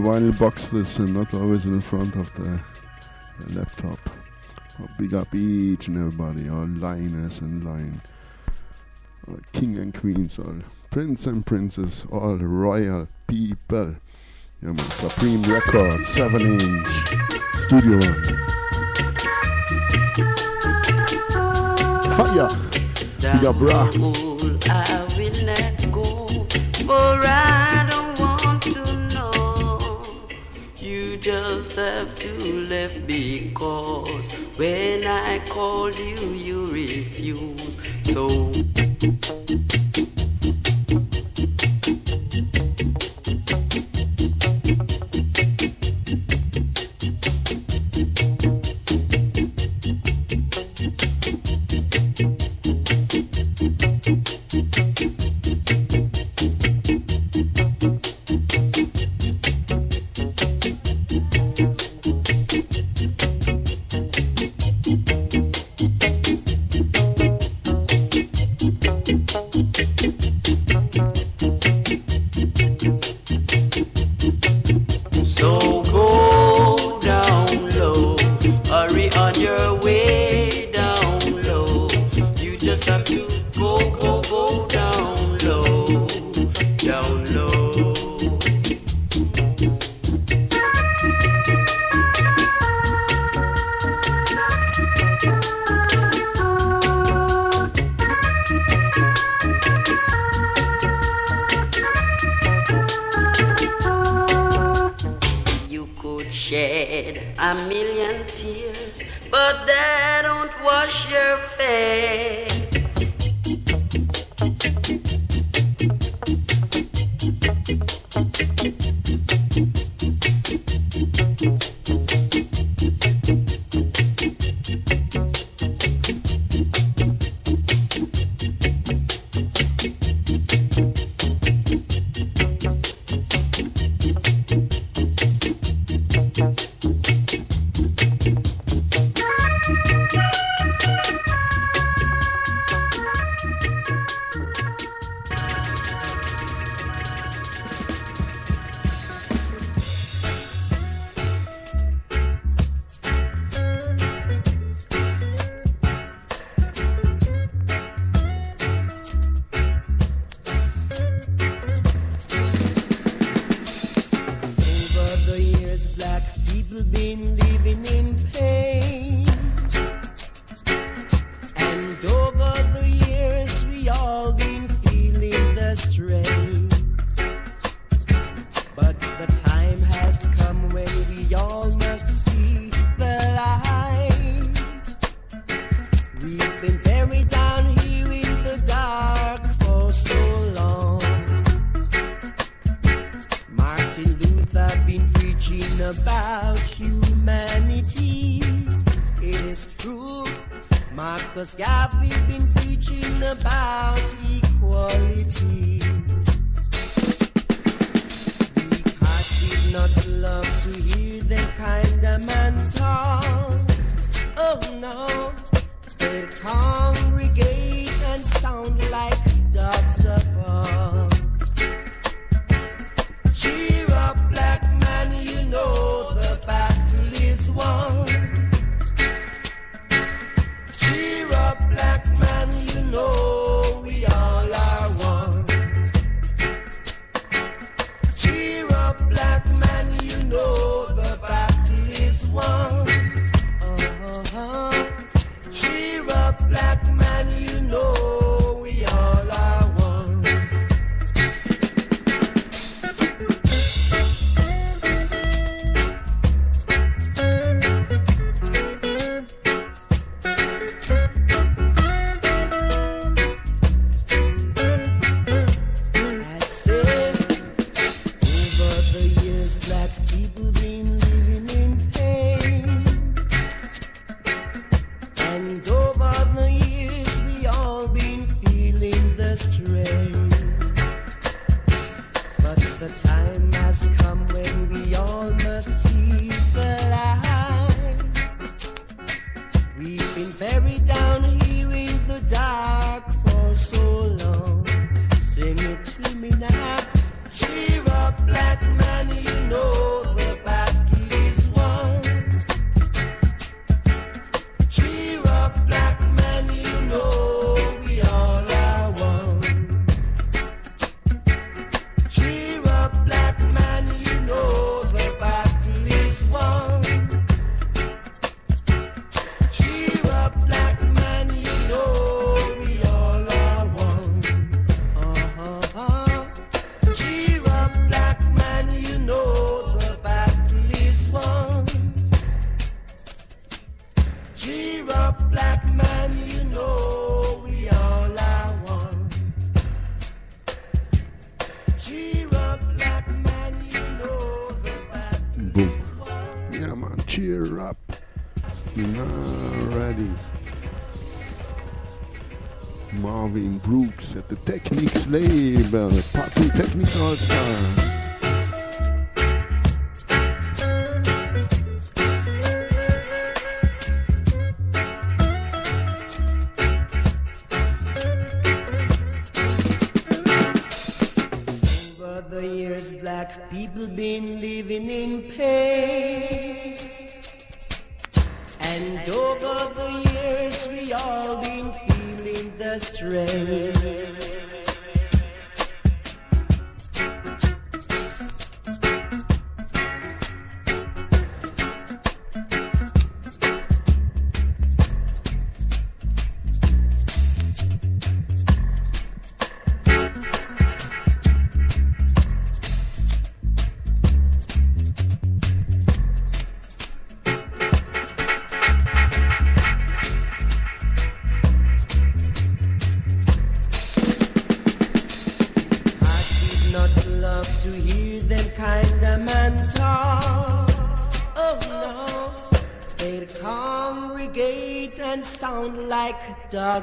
Vinyl 0.00 0.38
boxes 0.38 0.98
and 0.98 1.14
not 1.14 1.32
always 1.34 1.64
in 1.64 1.80
front 1.80 2.16
of 2.16 2.32
the, 2.34 2.60
the 3.40 3.58
laptop. 3.58 3.98
I'll 4.78 4.88
big 4.98 5.14
up 5.14 5.34
each 5.34 5.88
and 5.88 5.96
everybody, 5.96 6.48
all 6.48 6.66
liners 6.66 7.40
and 7.40 7.64
line, 7.64 8.00
all 9.26 9.38
king 9.52 9.78
and 9.78 9.92
queens, 9.92 10.38
all 10.38 10.56
prince 10.90 11.26
and 11.26 11.44
princess, 11.44 12.06
all 12.10 12.36
royal 12.36 13.08
people. 13.26 13.96
Yeah, 14.62 14.72
man, 14.72 14.78
Supreme 14.78 15.42
Records, 15.42 16.08
7 16.08 16.40
inch, 16.40 16.88
Studio 17.54 17.98
One. 17.98 18.24
Fire! 22.16 22.48
Big 23.20 23.44
up, 23.44 23.56
bra. 23.56 24.27
Have 31.98 32.16
to 32.16 32.32
leave 32.32 33.08
because 33.08 34.30
when 34.56 35.04
I 35.04 35.40
called 35.48 35.98
you, 35.98 36.32
you 36.32 36.66
refused. 36.66 37.80
So. 38.04 38.47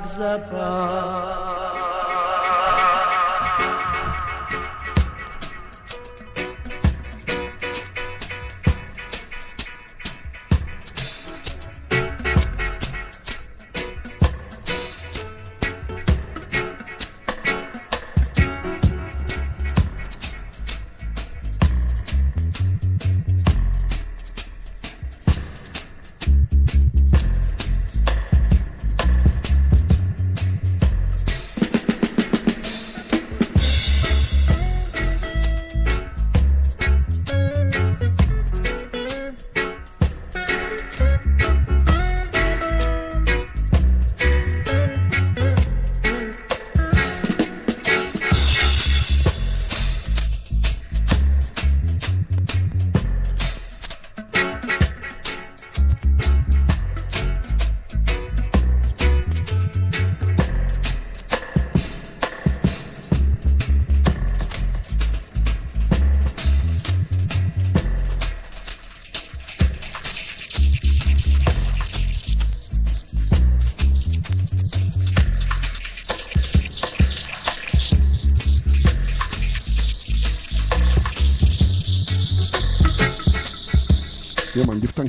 Like 0.05 1.14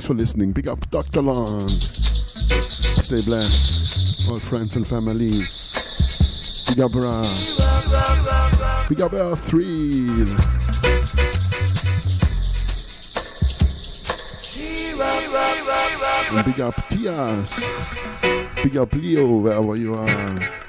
thanks 0.06 0.18
for 0.18 0.22
listening. 0.22 0.52
Big 0.52 0.68
up 0.68 0.90
Dr. 0.90 1.20
Lawn. 1.20 1.68
Stay 1.68 3.22
blessed. 3.22 4.30
All 4.30 4.38
friends 4.38 4.76
and 4.76 4.86
family. 4.86 5.32
Big 6.68 6.80
up 6.80 6.94
Ra. 6.94 7.22
Big 8.88 9.00
up 9.00 9.12
our 9.14 9.34
thrill. 9.34 10.28
And 16.30 16.44
big 16.44 16.60
up 16.60 16.76
Tias. 16.88 17.60
Big 18.62 18.76
up 18.76 18.94
Leo, 18.94 19.38
wherever 19.38 19.76
you 19.76 19.94
are. 19.94 20.65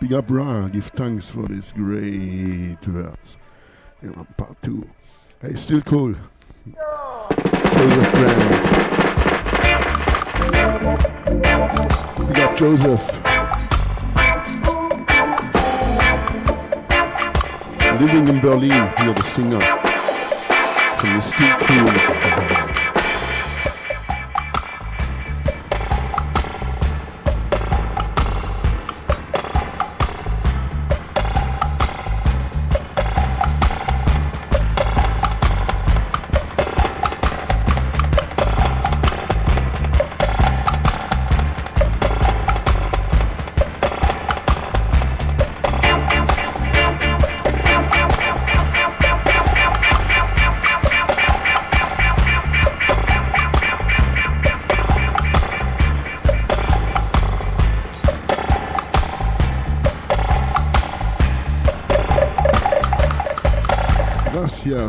Big 0.00 0.14
up 0.14 0.30
Ra, 0.30 0.68
give 0.68 0.86
thanks 0.86 1.28
for 1.28 1.46
this 1.46 1.72
great 1.72 2.78
words. 2.86 3.36
You 4.02 4.10
know, 4.10 4.26
part 4.38 4.56
two. 4.62 4.88
Hey, 5.42 5.54
still 5.56 5.82
cool. 5.82 6.14
Joseph 7.74 8.12
Grant. 8.12 8.62
Big 12.28 12.38
up 12.40 12.56
Joseph. 12.56 13.22
Living 18.00 18.28
in 18.28 18.40
Berlin, 18.40 18.92
you're 19.04 19.14
the 19.14 19.22
singer. 19.22 19.60
So 20.98 21.08
you're 21.08 21.20
still 21.20 21.56
cool. 21.58 22.75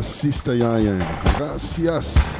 Sister 0.08 0.54
Yayan. 0.54 1.04
Gracias. 1.38 2.32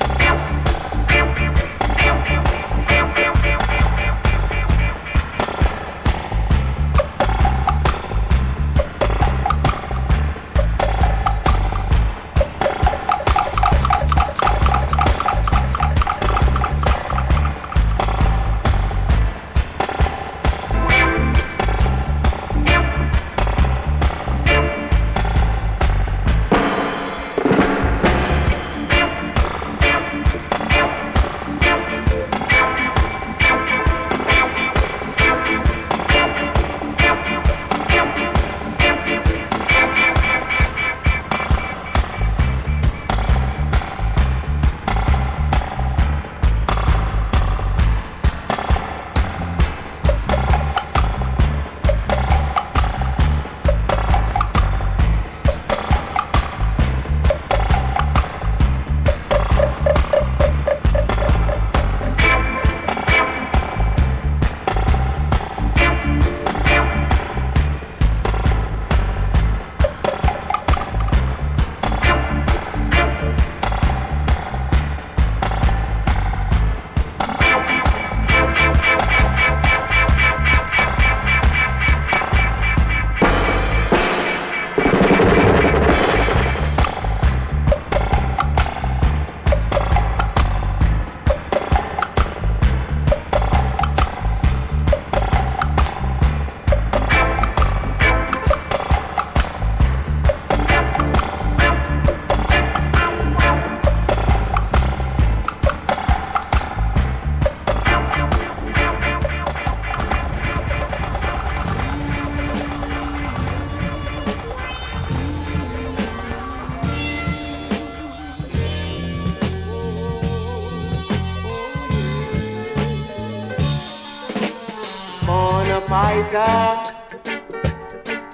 fighter 125.89 126.85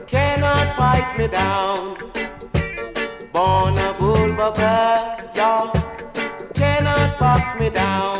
cannot 0.09 0.76
fight 0.76 1.16
me 1.16 1.28
down. 1.28 1.97
Born 3.32 3.78
a 3.78 3.94
bull 3.98 4.32
bucker, 4.32 5.31
y'all 5.36 5.72
cannot 6.55 7.16
fuck 7.18 7.60
me 7.60 7.70
down. 7.70 8.14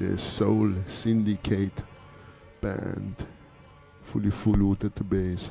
the 0.00 0.16
Soul 0.16 0.72
Syndicate 0.86 1.82
band, 2.62 3.16
fully 4.02 4.30
full 4.30 4.72
at 4.72 4.94
the 4.94 5.04
bass. 5.04 5.50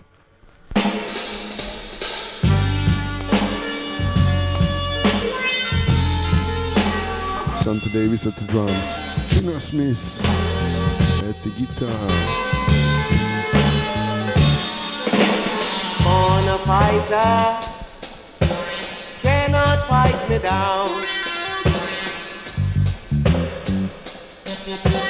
Santa 7.62 7.90
Davis 7.90 8.26
at 8.26 8.36
the 8.38 8.46
drums, 8.46 8.90
Chinna 9.30 9.62
Smith 9.62 10.20
at 11.30 11.44
the 11.44 11.52
guitar. 11.52 12.10
On 16.08 16.44
a 16.48 16.58
fighter, 16.66 17.70
cannot 19.22 19.88
fight 19.88 20.28
me 20.28 20.40
down. 20.40 21.19
Yeah. 24.70 25.09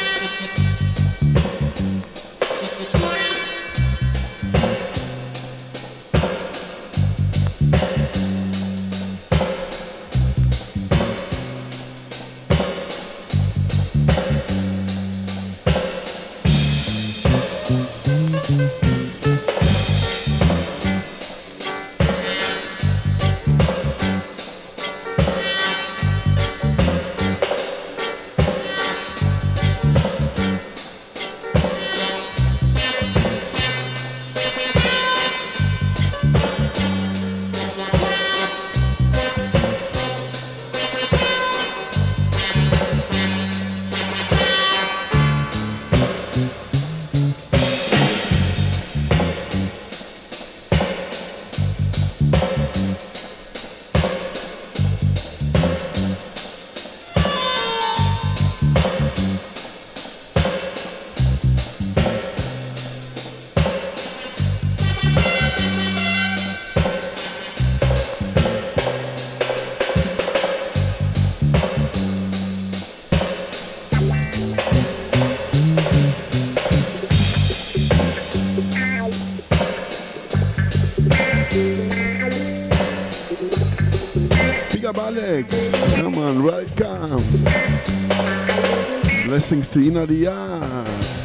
things 89.50 89.72
to 89.72 89.80
Inner. 89.80 91.19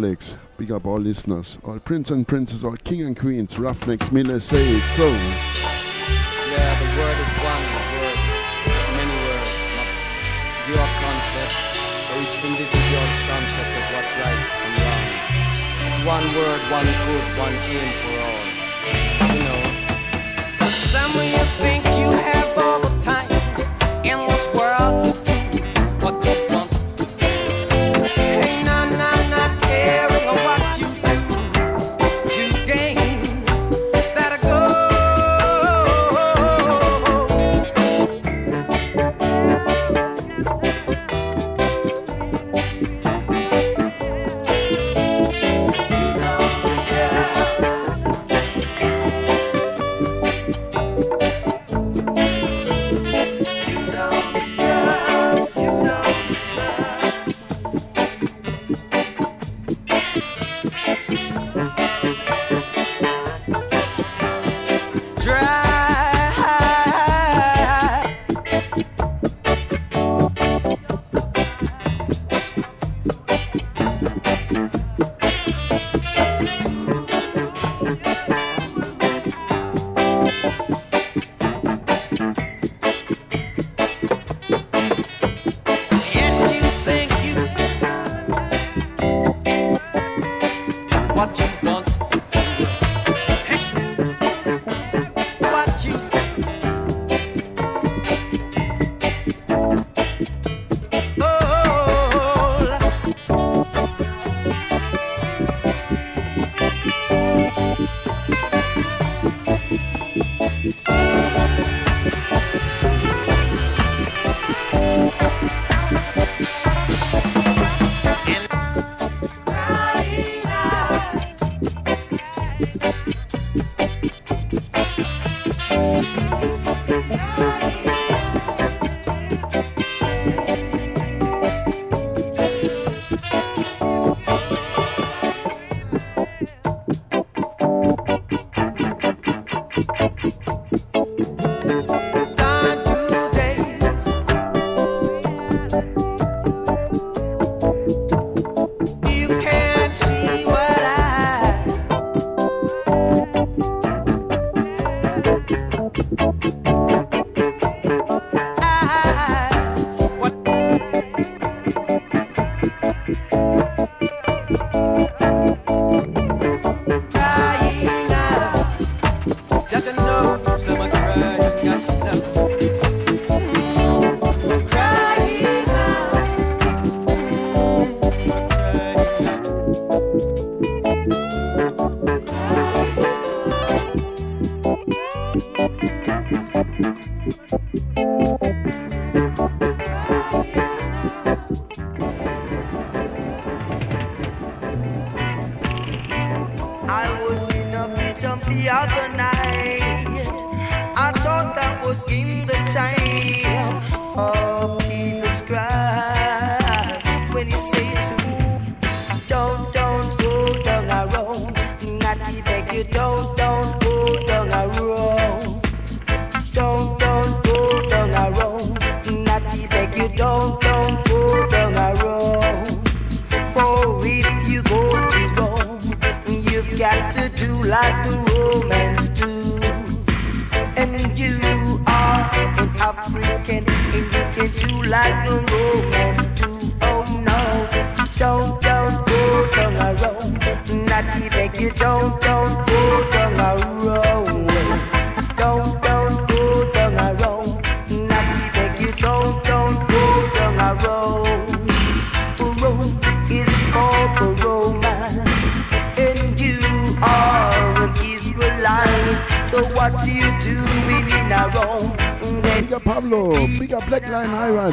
Alex. 0.00 0.34
Big 0.56 0.72
up 0.72 0.86
all 0.86 0.98
listeners, 0.98 1.58
all 1.62 1.78
prince 1.78 2.10
and 2.10 2.26
princess, 2.26 2.64
all 2.64 2.76
king 2.88 3.02
and 3.02 3.14
queens, 3.14 3.58
roughnecks, 3.58 4.10
millers, 4.10 4.44
say 4.44 4.64
it 4.76 4.82
so. 4.96 5.04
Yeah, 5.04 6.72
the 6.80 6.88
word 6.96 7.18
is 7.20 7.32
one 7.44 7.64
word, 8.00 8.16
many 8.96 9.12
words, 9.28 9.52
your 10.72 10.88
concept. 11.04 11.52
So 11.76 12.16
each 12.16 12.32
individual's 12.48 13.18
concept 13.28 13.72
of 13.76 13.84
what's 13.92 14.12
right 14.24 14.40
and 14.64 14.72
wrong. 14.80 15.04
It's 15.84 16.00
one 16.08 16.26
word, 16.32 16.60
one 16.72 16.88
good, 17.04 17.26
one 17.36 17.56
aim 17.68 17.90
for 18.00 18.16
all. 18.24 18.40
You 19.36 19.42
know. 19.44 19.60
Some 20.72 21.12
of 21.12 21.24
you 21.28 21.44
think 21.60 21.89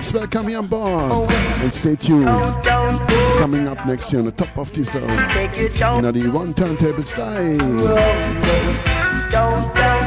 Maxwell, 0.08 0.28
come 0.28 0.48
here 0.48 0.60
on 0.60 0.68
board 0.68 1.30
and 1.60 1.74
stay 1.74 1.98
tuned. 1.98 2.28
Coming 3.40 3.68
up 3.68 3.86
next 3.86 4.10
year 4.14 4.22
on 4.22 4.26
the 4.28 4.32
top 4.32 4.58
of 4.58 4.74
this 4.74 4.94
zone. 4.94 5.06
Now 5.06 6.12
the 6.12 6.30
one 6.34 6.54
turntable 6.54 7.04
style. 7.04 7.58
Don't, 9.30 9.76
don't, 9.76 9.98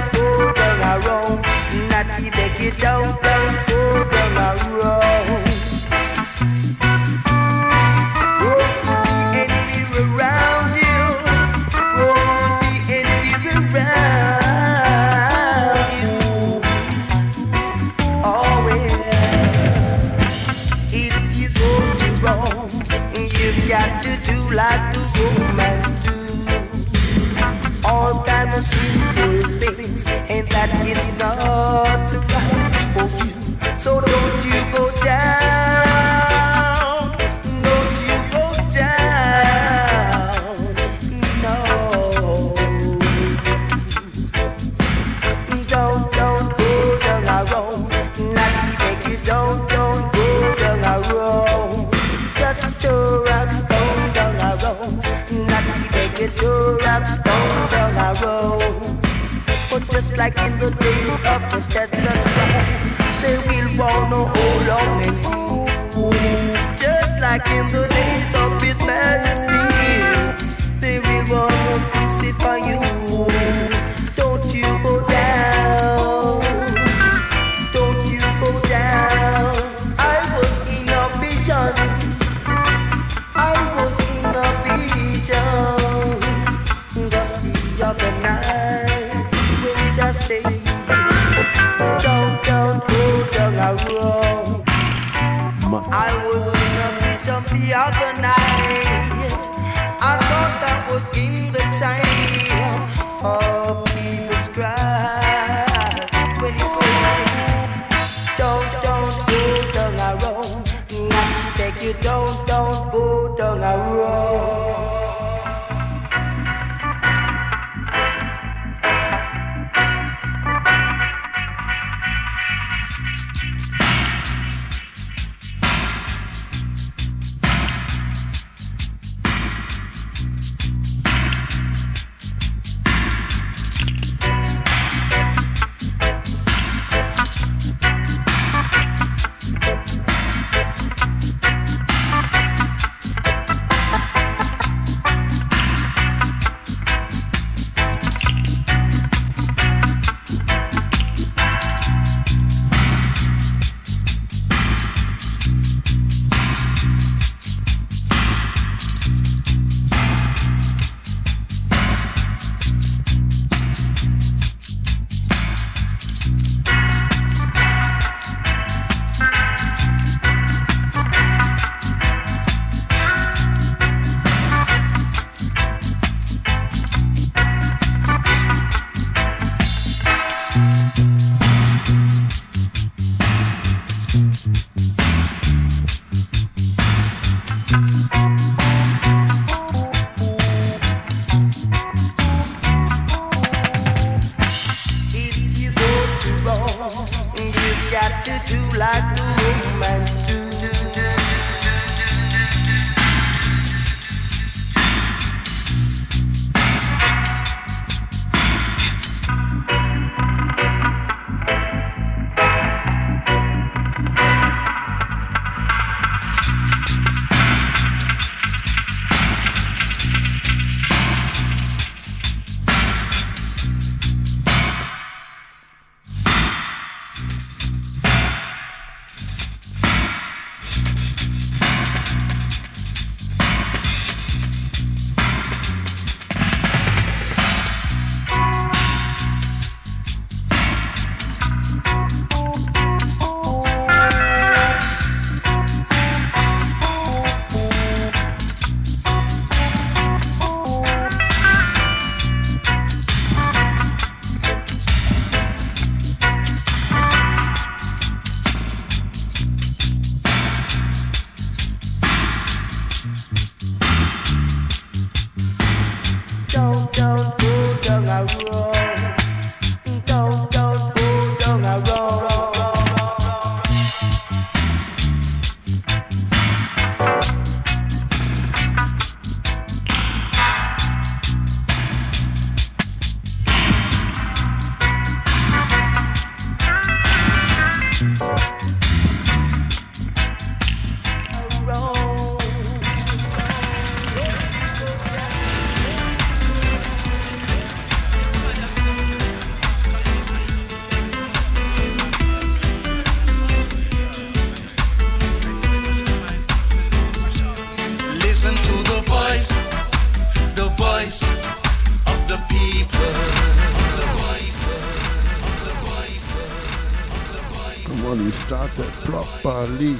properly. 319.60 319.96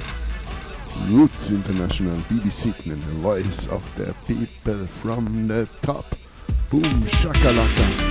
Roots 1.09 1.51
International, 1.51 2.17
BBC, 2.29 2.87
and 2.87 3.01
the 3.03 3.13
voice 3.21 3.67
of 3.69 3.83
the 3.97 4.15
people 4.27 4.87
from 4.87 5.49
the 5.49 5.67
top. 5.83 6.05
Boom, 6.71 6.83
shakalaka. 7.05 8.10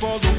tiempo 0.00 0.18
de 0.20 0.29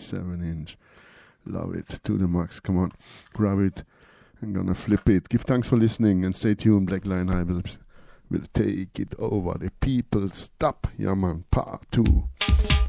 7 0.00 0.40
inch. 0.42 0.76
Love 1.44 1.74
it 1.74 2.00
to 2.04 2.18
the 2.18 2.26
max. 2.26 2.60
Come 2.60 2.78
on, 2.78 2.92
grab 3.32 3.60
it. 3.60 3.84
I'm 4.42 4.52
gonna 4.52 4.74
flip 4.74 5.08
it. 5.08 5.28
Give 5.28 5.42
thanks 5.42 5.68
for 5.68 5.76
listening 5.76 6.24
and 6.24 6.34
stay 6.34 6.54
tuned. 6.54 6.88
Black 6.88 7.06
Lion 7.06 7.30
I 7.30 7.42
will, 7.42 7.62
will 8.30 8.46
take 8.52 8.98
it 8.98 9.14
over. 9.18 9.56
The 9.58 9.70
people 9.80 10.28
stop. 10.30 10.88
Yeah, 10.98 11.14
man. 11.14 11.44
Part 11.50 11.86
2. 11.92 12.85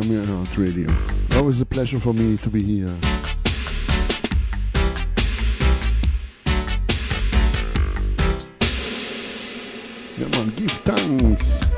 Tamir 0.00 0.26
Out 0.30 0.56
Radio. 0.56 0.88
Always 1.36 1.60
a 1.60 1.66
pleasure 1.66 2.00
for 2.00 2.14
me 2.14 2.36
to 2.38 2.48
be 2.48 2.62
here. 2.62 2.96
Come 10.18 10.40
on, 10.40 10.48
give 10.56 10.70
thanks. 10.84 11.68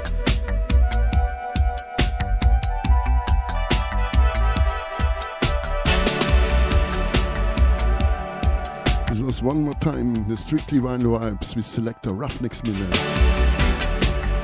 This 9.08 9.20
was 9.20 9.42
one 9.42 9.64
more 9.64 9.74
time 9.74 10.14
the 10.28 10.36
Strictly 10.36 10.78
Vinyl 10.78 11.18
Vibz 11.20 11.56
with 11.56 11.66
selector 11.66 12.10
Ruffneck 12.10 12.54
Smille 12.54 12.76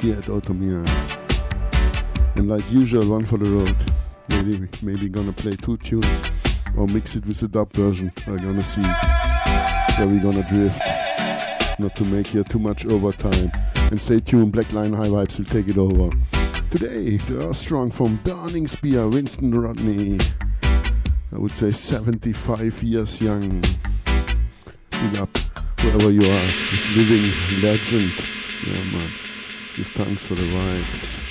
here 0.00 0.18
at 0.18 0.28
Outta 0.28 0.52
Mi 0.52 0.72
Yard. 0.72 1.27
And 2.38 2.48
like 2.48 2.70
usual, 2.70 3.04
one 3.10 3.26
for 3.26 3.36
the 3.36 3.50
Road. 3.50 3.74
Maybe, 4.30 4.68
maybe 4.80 5.08
gonna 5.08 5.32
play 5.32 5.56
two 5.56 5.76
tunes 5.78 6.32
or 6.76 6.86
mix 6.86 7.16
it 7.16 7.26
with 7.26 7.42
a 7.42 7.48
dub 7.48 7.72
version. 7.72 8.12
We're 8.28 8.38
gonna 8.38 8.62
see 8.62 8.80
where 9.98 10.06
we 10.06 10.20
gonna 10.20 10.48
drift. 10.48 10.80
Not 11.80 11.96
to 11.96 12.04
make 12.04 12.28
here 12.28 12.44
too 12.44 12.60
much 12.60 12.86
overtime. 12.86 13.50
And 13.90 14.00
stay 14.00 14.20
tuned, 14.20 14.52
Black 14.52 14.72
Line 14.72 14.92
High 14.92 15.08
Vibes 15.08 15.36
will 15.36 15.46
take 15.46 15.66
it 15.66 15.78
over. 15.78 16.16
Today, 16.70 17.16
the 17.16 17.52
Strong 17.52 17.90
from 17.90 18.20
Burning 18.22 18.68
Spear, 18.68 19.08
Winston 19.08 19.60
Rodney. 19.60 20.18
I 21.32 21.38
would 21.38 21.50
say 21.50 21.70
75 21.70 22.84
years 22.84 23.20
young. 23.20 23.62
Big 24.92 25.16
up, 25.18 25.36
whoever 25.80 26.12
you 26.12 26.20
are, 26.20 26.46
this 26.70 26.96
living 26.96 27.64
legend. 27.64 28.12
Yeah, 28.64 28.96
man. 28.96 29.10
Give 29.74 29.88
thanks 29.88 30.24
for 30.24 30.34
the 30.34 30.42
vibes 30.42 31.27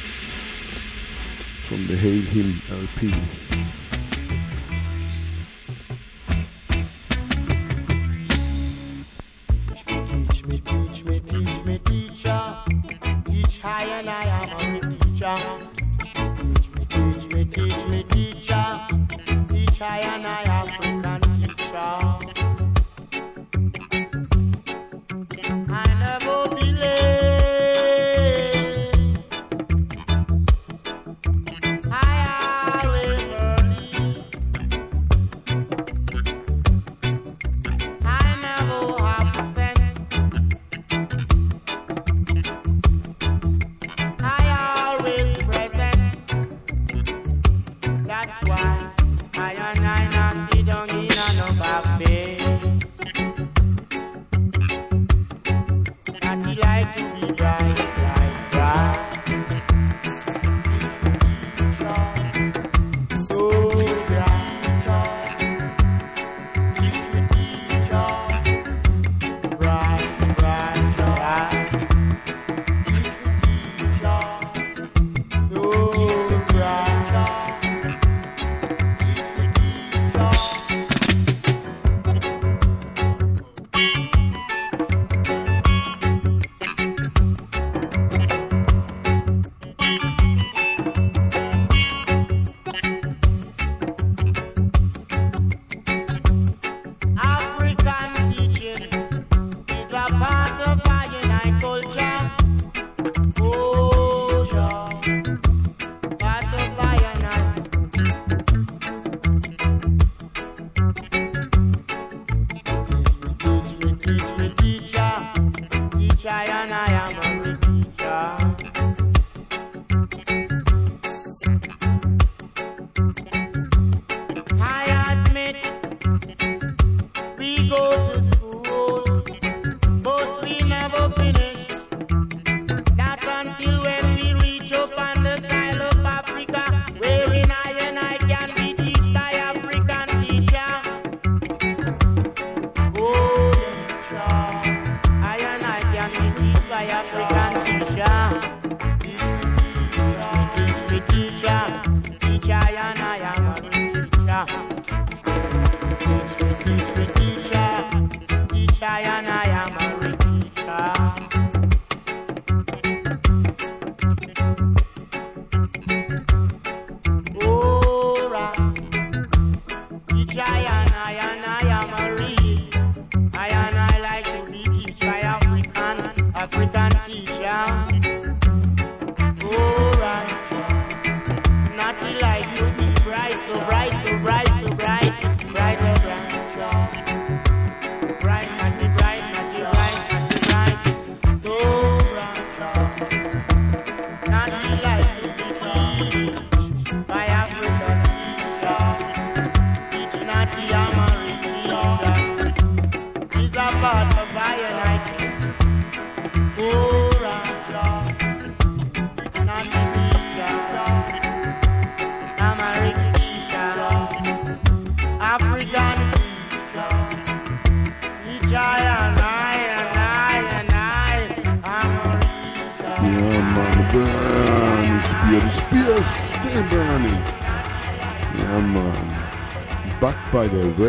from 1.68 1.86
the 1.88 1.98
Hail 1.98 2.22
Him 2.22 2.62
LP. 2.72 3.87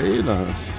Trailers. 0.09 0.73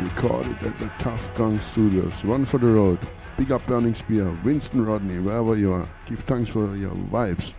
Recorded 0.00 0.60
at 0.64 0.76
the 0.80 0.90
Tuff 0.98 1.32
Gong 1.36 1.60
Studios. 1.60 2.24
Run 2.24 2.44
for 2.44 2.58
the 2.58 2.66
road. 2.66 2.98
Big 3.36 3.52
up 3.52 3.64
Burning 3.68 3.94
Spear. 3.94 4.36
Winston 4.42 4.84
Rodney, 4.84 5.20
wherever 5.20 5.54
you 5.54 5.72
are. 5.72 5.88
Give 6.06 6.18
thanks 6.18 6.50
for 6.50 6.74
your 6.74 6.90
vibes. 6.90 7.54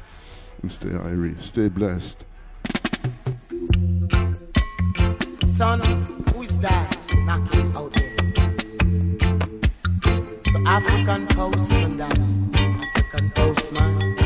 And 0.62 0.70
stay 0.70 0.90
irie. 0.90 1.42
Stay 1.42 1.70
blessed. 1.70 2.26
Son, 5.56 5.80
who 6.34 6.42
is 6.42 6.60
that 6.60 6.98
knocking 7.20 7.74
out 7.74 7.94
there? 7.94 8.18
So 10.52 10.62
African 10.68 11.28
postman, 11.28 12.02
African 12.02 13.32
postman. 13.32 14.25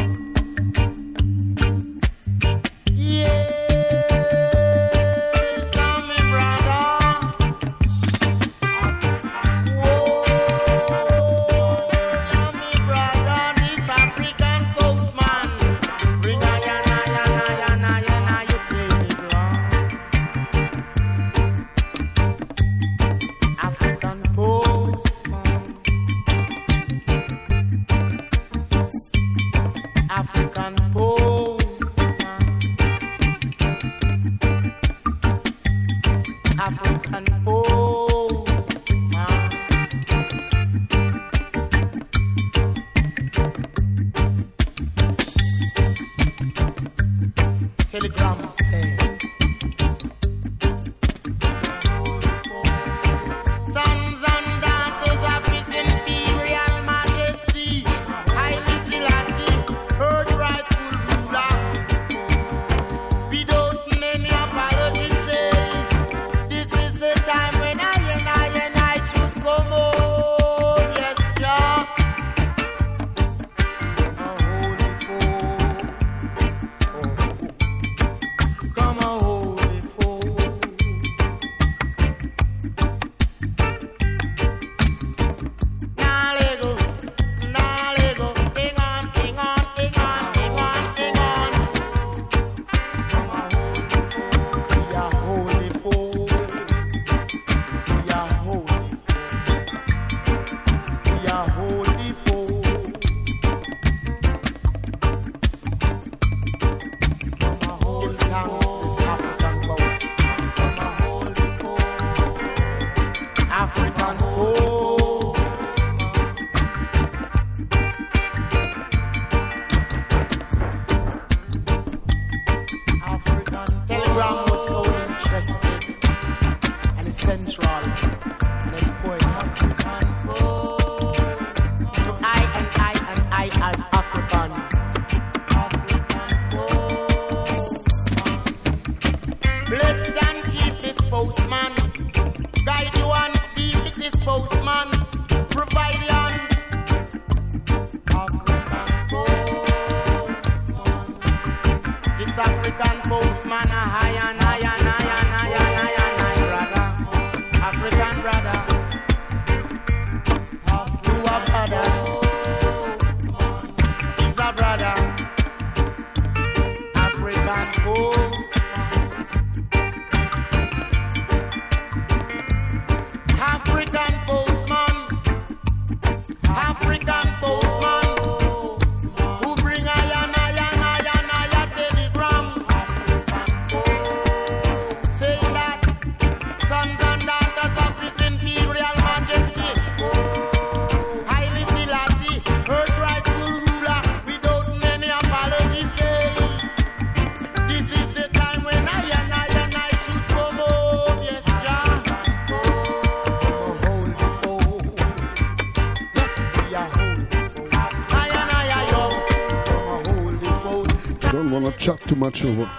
Not 211.90 212.01
too 212.01 212.16
much 212.18 212.45
over 212.45 212.69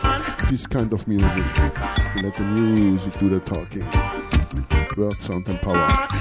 this 0.49 0.69
kind 0.69 0.93
of 0.93 1.09
music. 1.09 1.45
Let 2.23 2.37
the 2.37 2.45
music 2.45 3.19
do 3.19 3.29
the 3.29 3.41
talking. 3.41 3.85
Words, 4.97 5.25
sound, 5.25 5.49
and 5.49 5.61
power. 5.61 6.20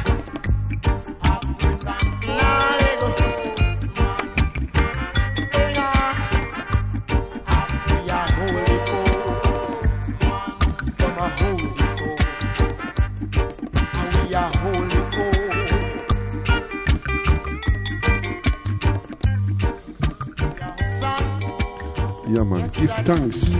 thanks 23.15 23.51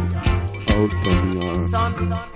out 0.76 0.92
Son, 1.72 1.92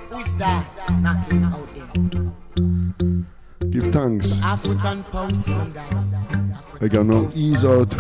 who's 0.10 0.34
that 0.34 0.66
knocking 1.00 1.44
out 1.44 1.70
there? 1.76 3.70
Give 3.70 3.94
thanks. 3.94 4.42
African 4.42 5.04
post. 5.04 5.48
I 6.82 6.88
got 6.88 7.06
now 7.06 7.30
ease 7.36 7.64
out 7.64 7.94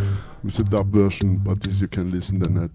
It's 0.43 0.57
a 0.57 0.63
dub 0.63 0.91
version, 0.91 1.37
but 1.37 1.61
this 1.61 1.79
you 1.79 1.87
can 1.87 2.09
listen 2.09 2.39
then 2.39 2.63
at 2.63 2.73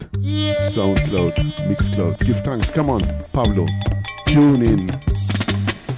SoundCloud, 0.74 1.34
Mixcloud. 1.66 2.24
Give 2.24 2.40
thanks. 2.42 2.70
Come 2.70 2.88
on, 2.88 3.02
Pablo. 3.32 3.66
Tune 4.26 4.62
in. 4.62 4.90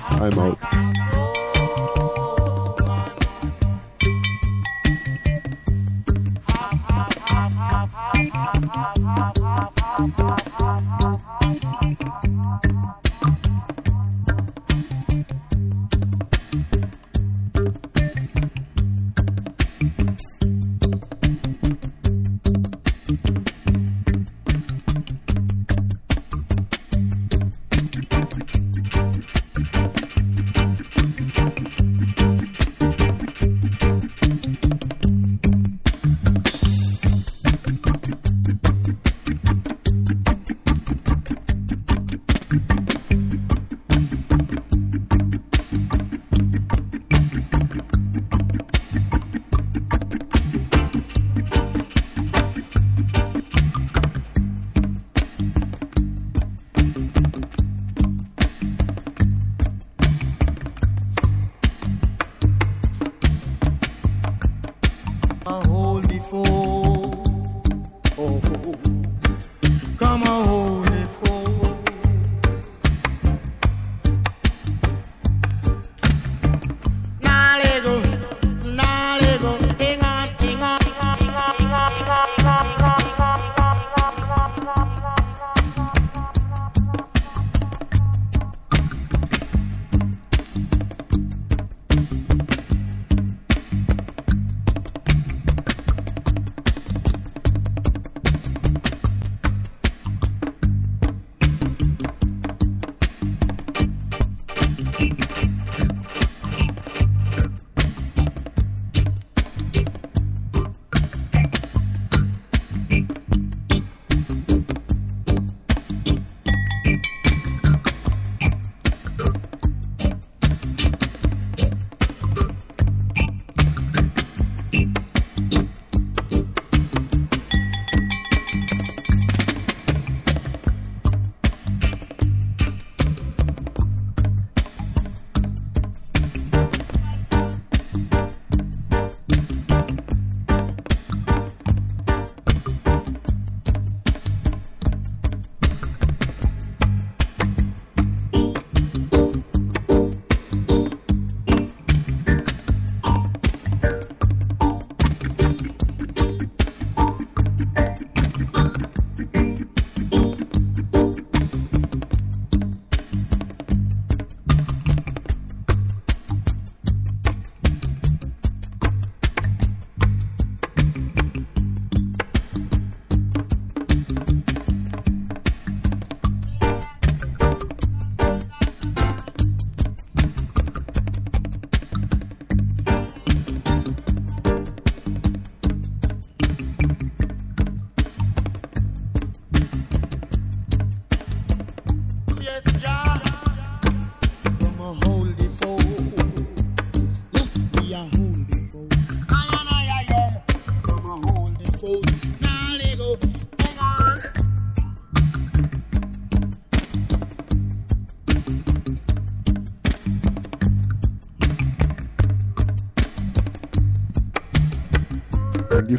I'm 0.01 0.39
out. 0.39 0.90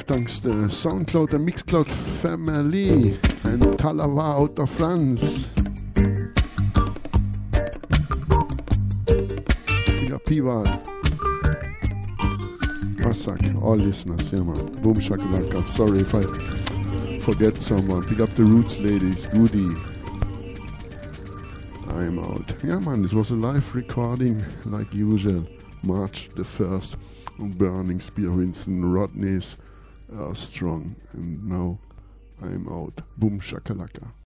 Thanks 0.03 0.39
to 0.39 0.49
SoundCloud 0.49 1.33
and 1.33 1.47
Mixcloud 1.47 1.87
family 1.87 3.13
and 3.43 3.61
Talava 3.77 4.41
out 4.41 4.59
of 4.59 4.69
France. 4.69 5.47
Big 9.99 10.11
up 10.11 10.25
Pival. 10.25 10.65
Passak, 12.97 13.61
all 13.61 13.77
listeners, 13.77 14.31
yeah 14.31 14.39
man. 14.39 14.71
Boom 14.81 14.95
shakalaka. 14.95 15.67
Sorry 15.67 15.99
if 15.99 16.15
I 16.15 16.21
forget 17.21 17.61
someone. 17.61 18.03
Pick 18.07 18.19
up 18.19 18.29
the 18.35 18.43
Roots 18.43 18.77
ladies, 18.77 19.27
Goody. 19.27 19.75
I'm 21.89 22.19
out. 22.19 22.53
Yeah 22.63 22.79
man, 22.79 23.01
this 23.01 23.13
was 23.13 23.31
a 23.31 23.35
live 23.35 23.75
recording 23.75 24.43
like 24.65 24.93
usual. 24.93 25.45
March 25.83 26.29
the 26.35 26.43
1st. 26.43 26.95
Burning 27.39 27.99
Spear 27.99 28.29
Winston 28.31 28.85
Rodney's 28.85 29.57
Earth 30.21 30.37
Strong. 30.37 30.95
And 31.13 31.47
now 31.47 31.79
I'm 32.41 32.67
out. 32.69 33.01
Boom 33.17 33.39
shakalaka. 33.39 34.11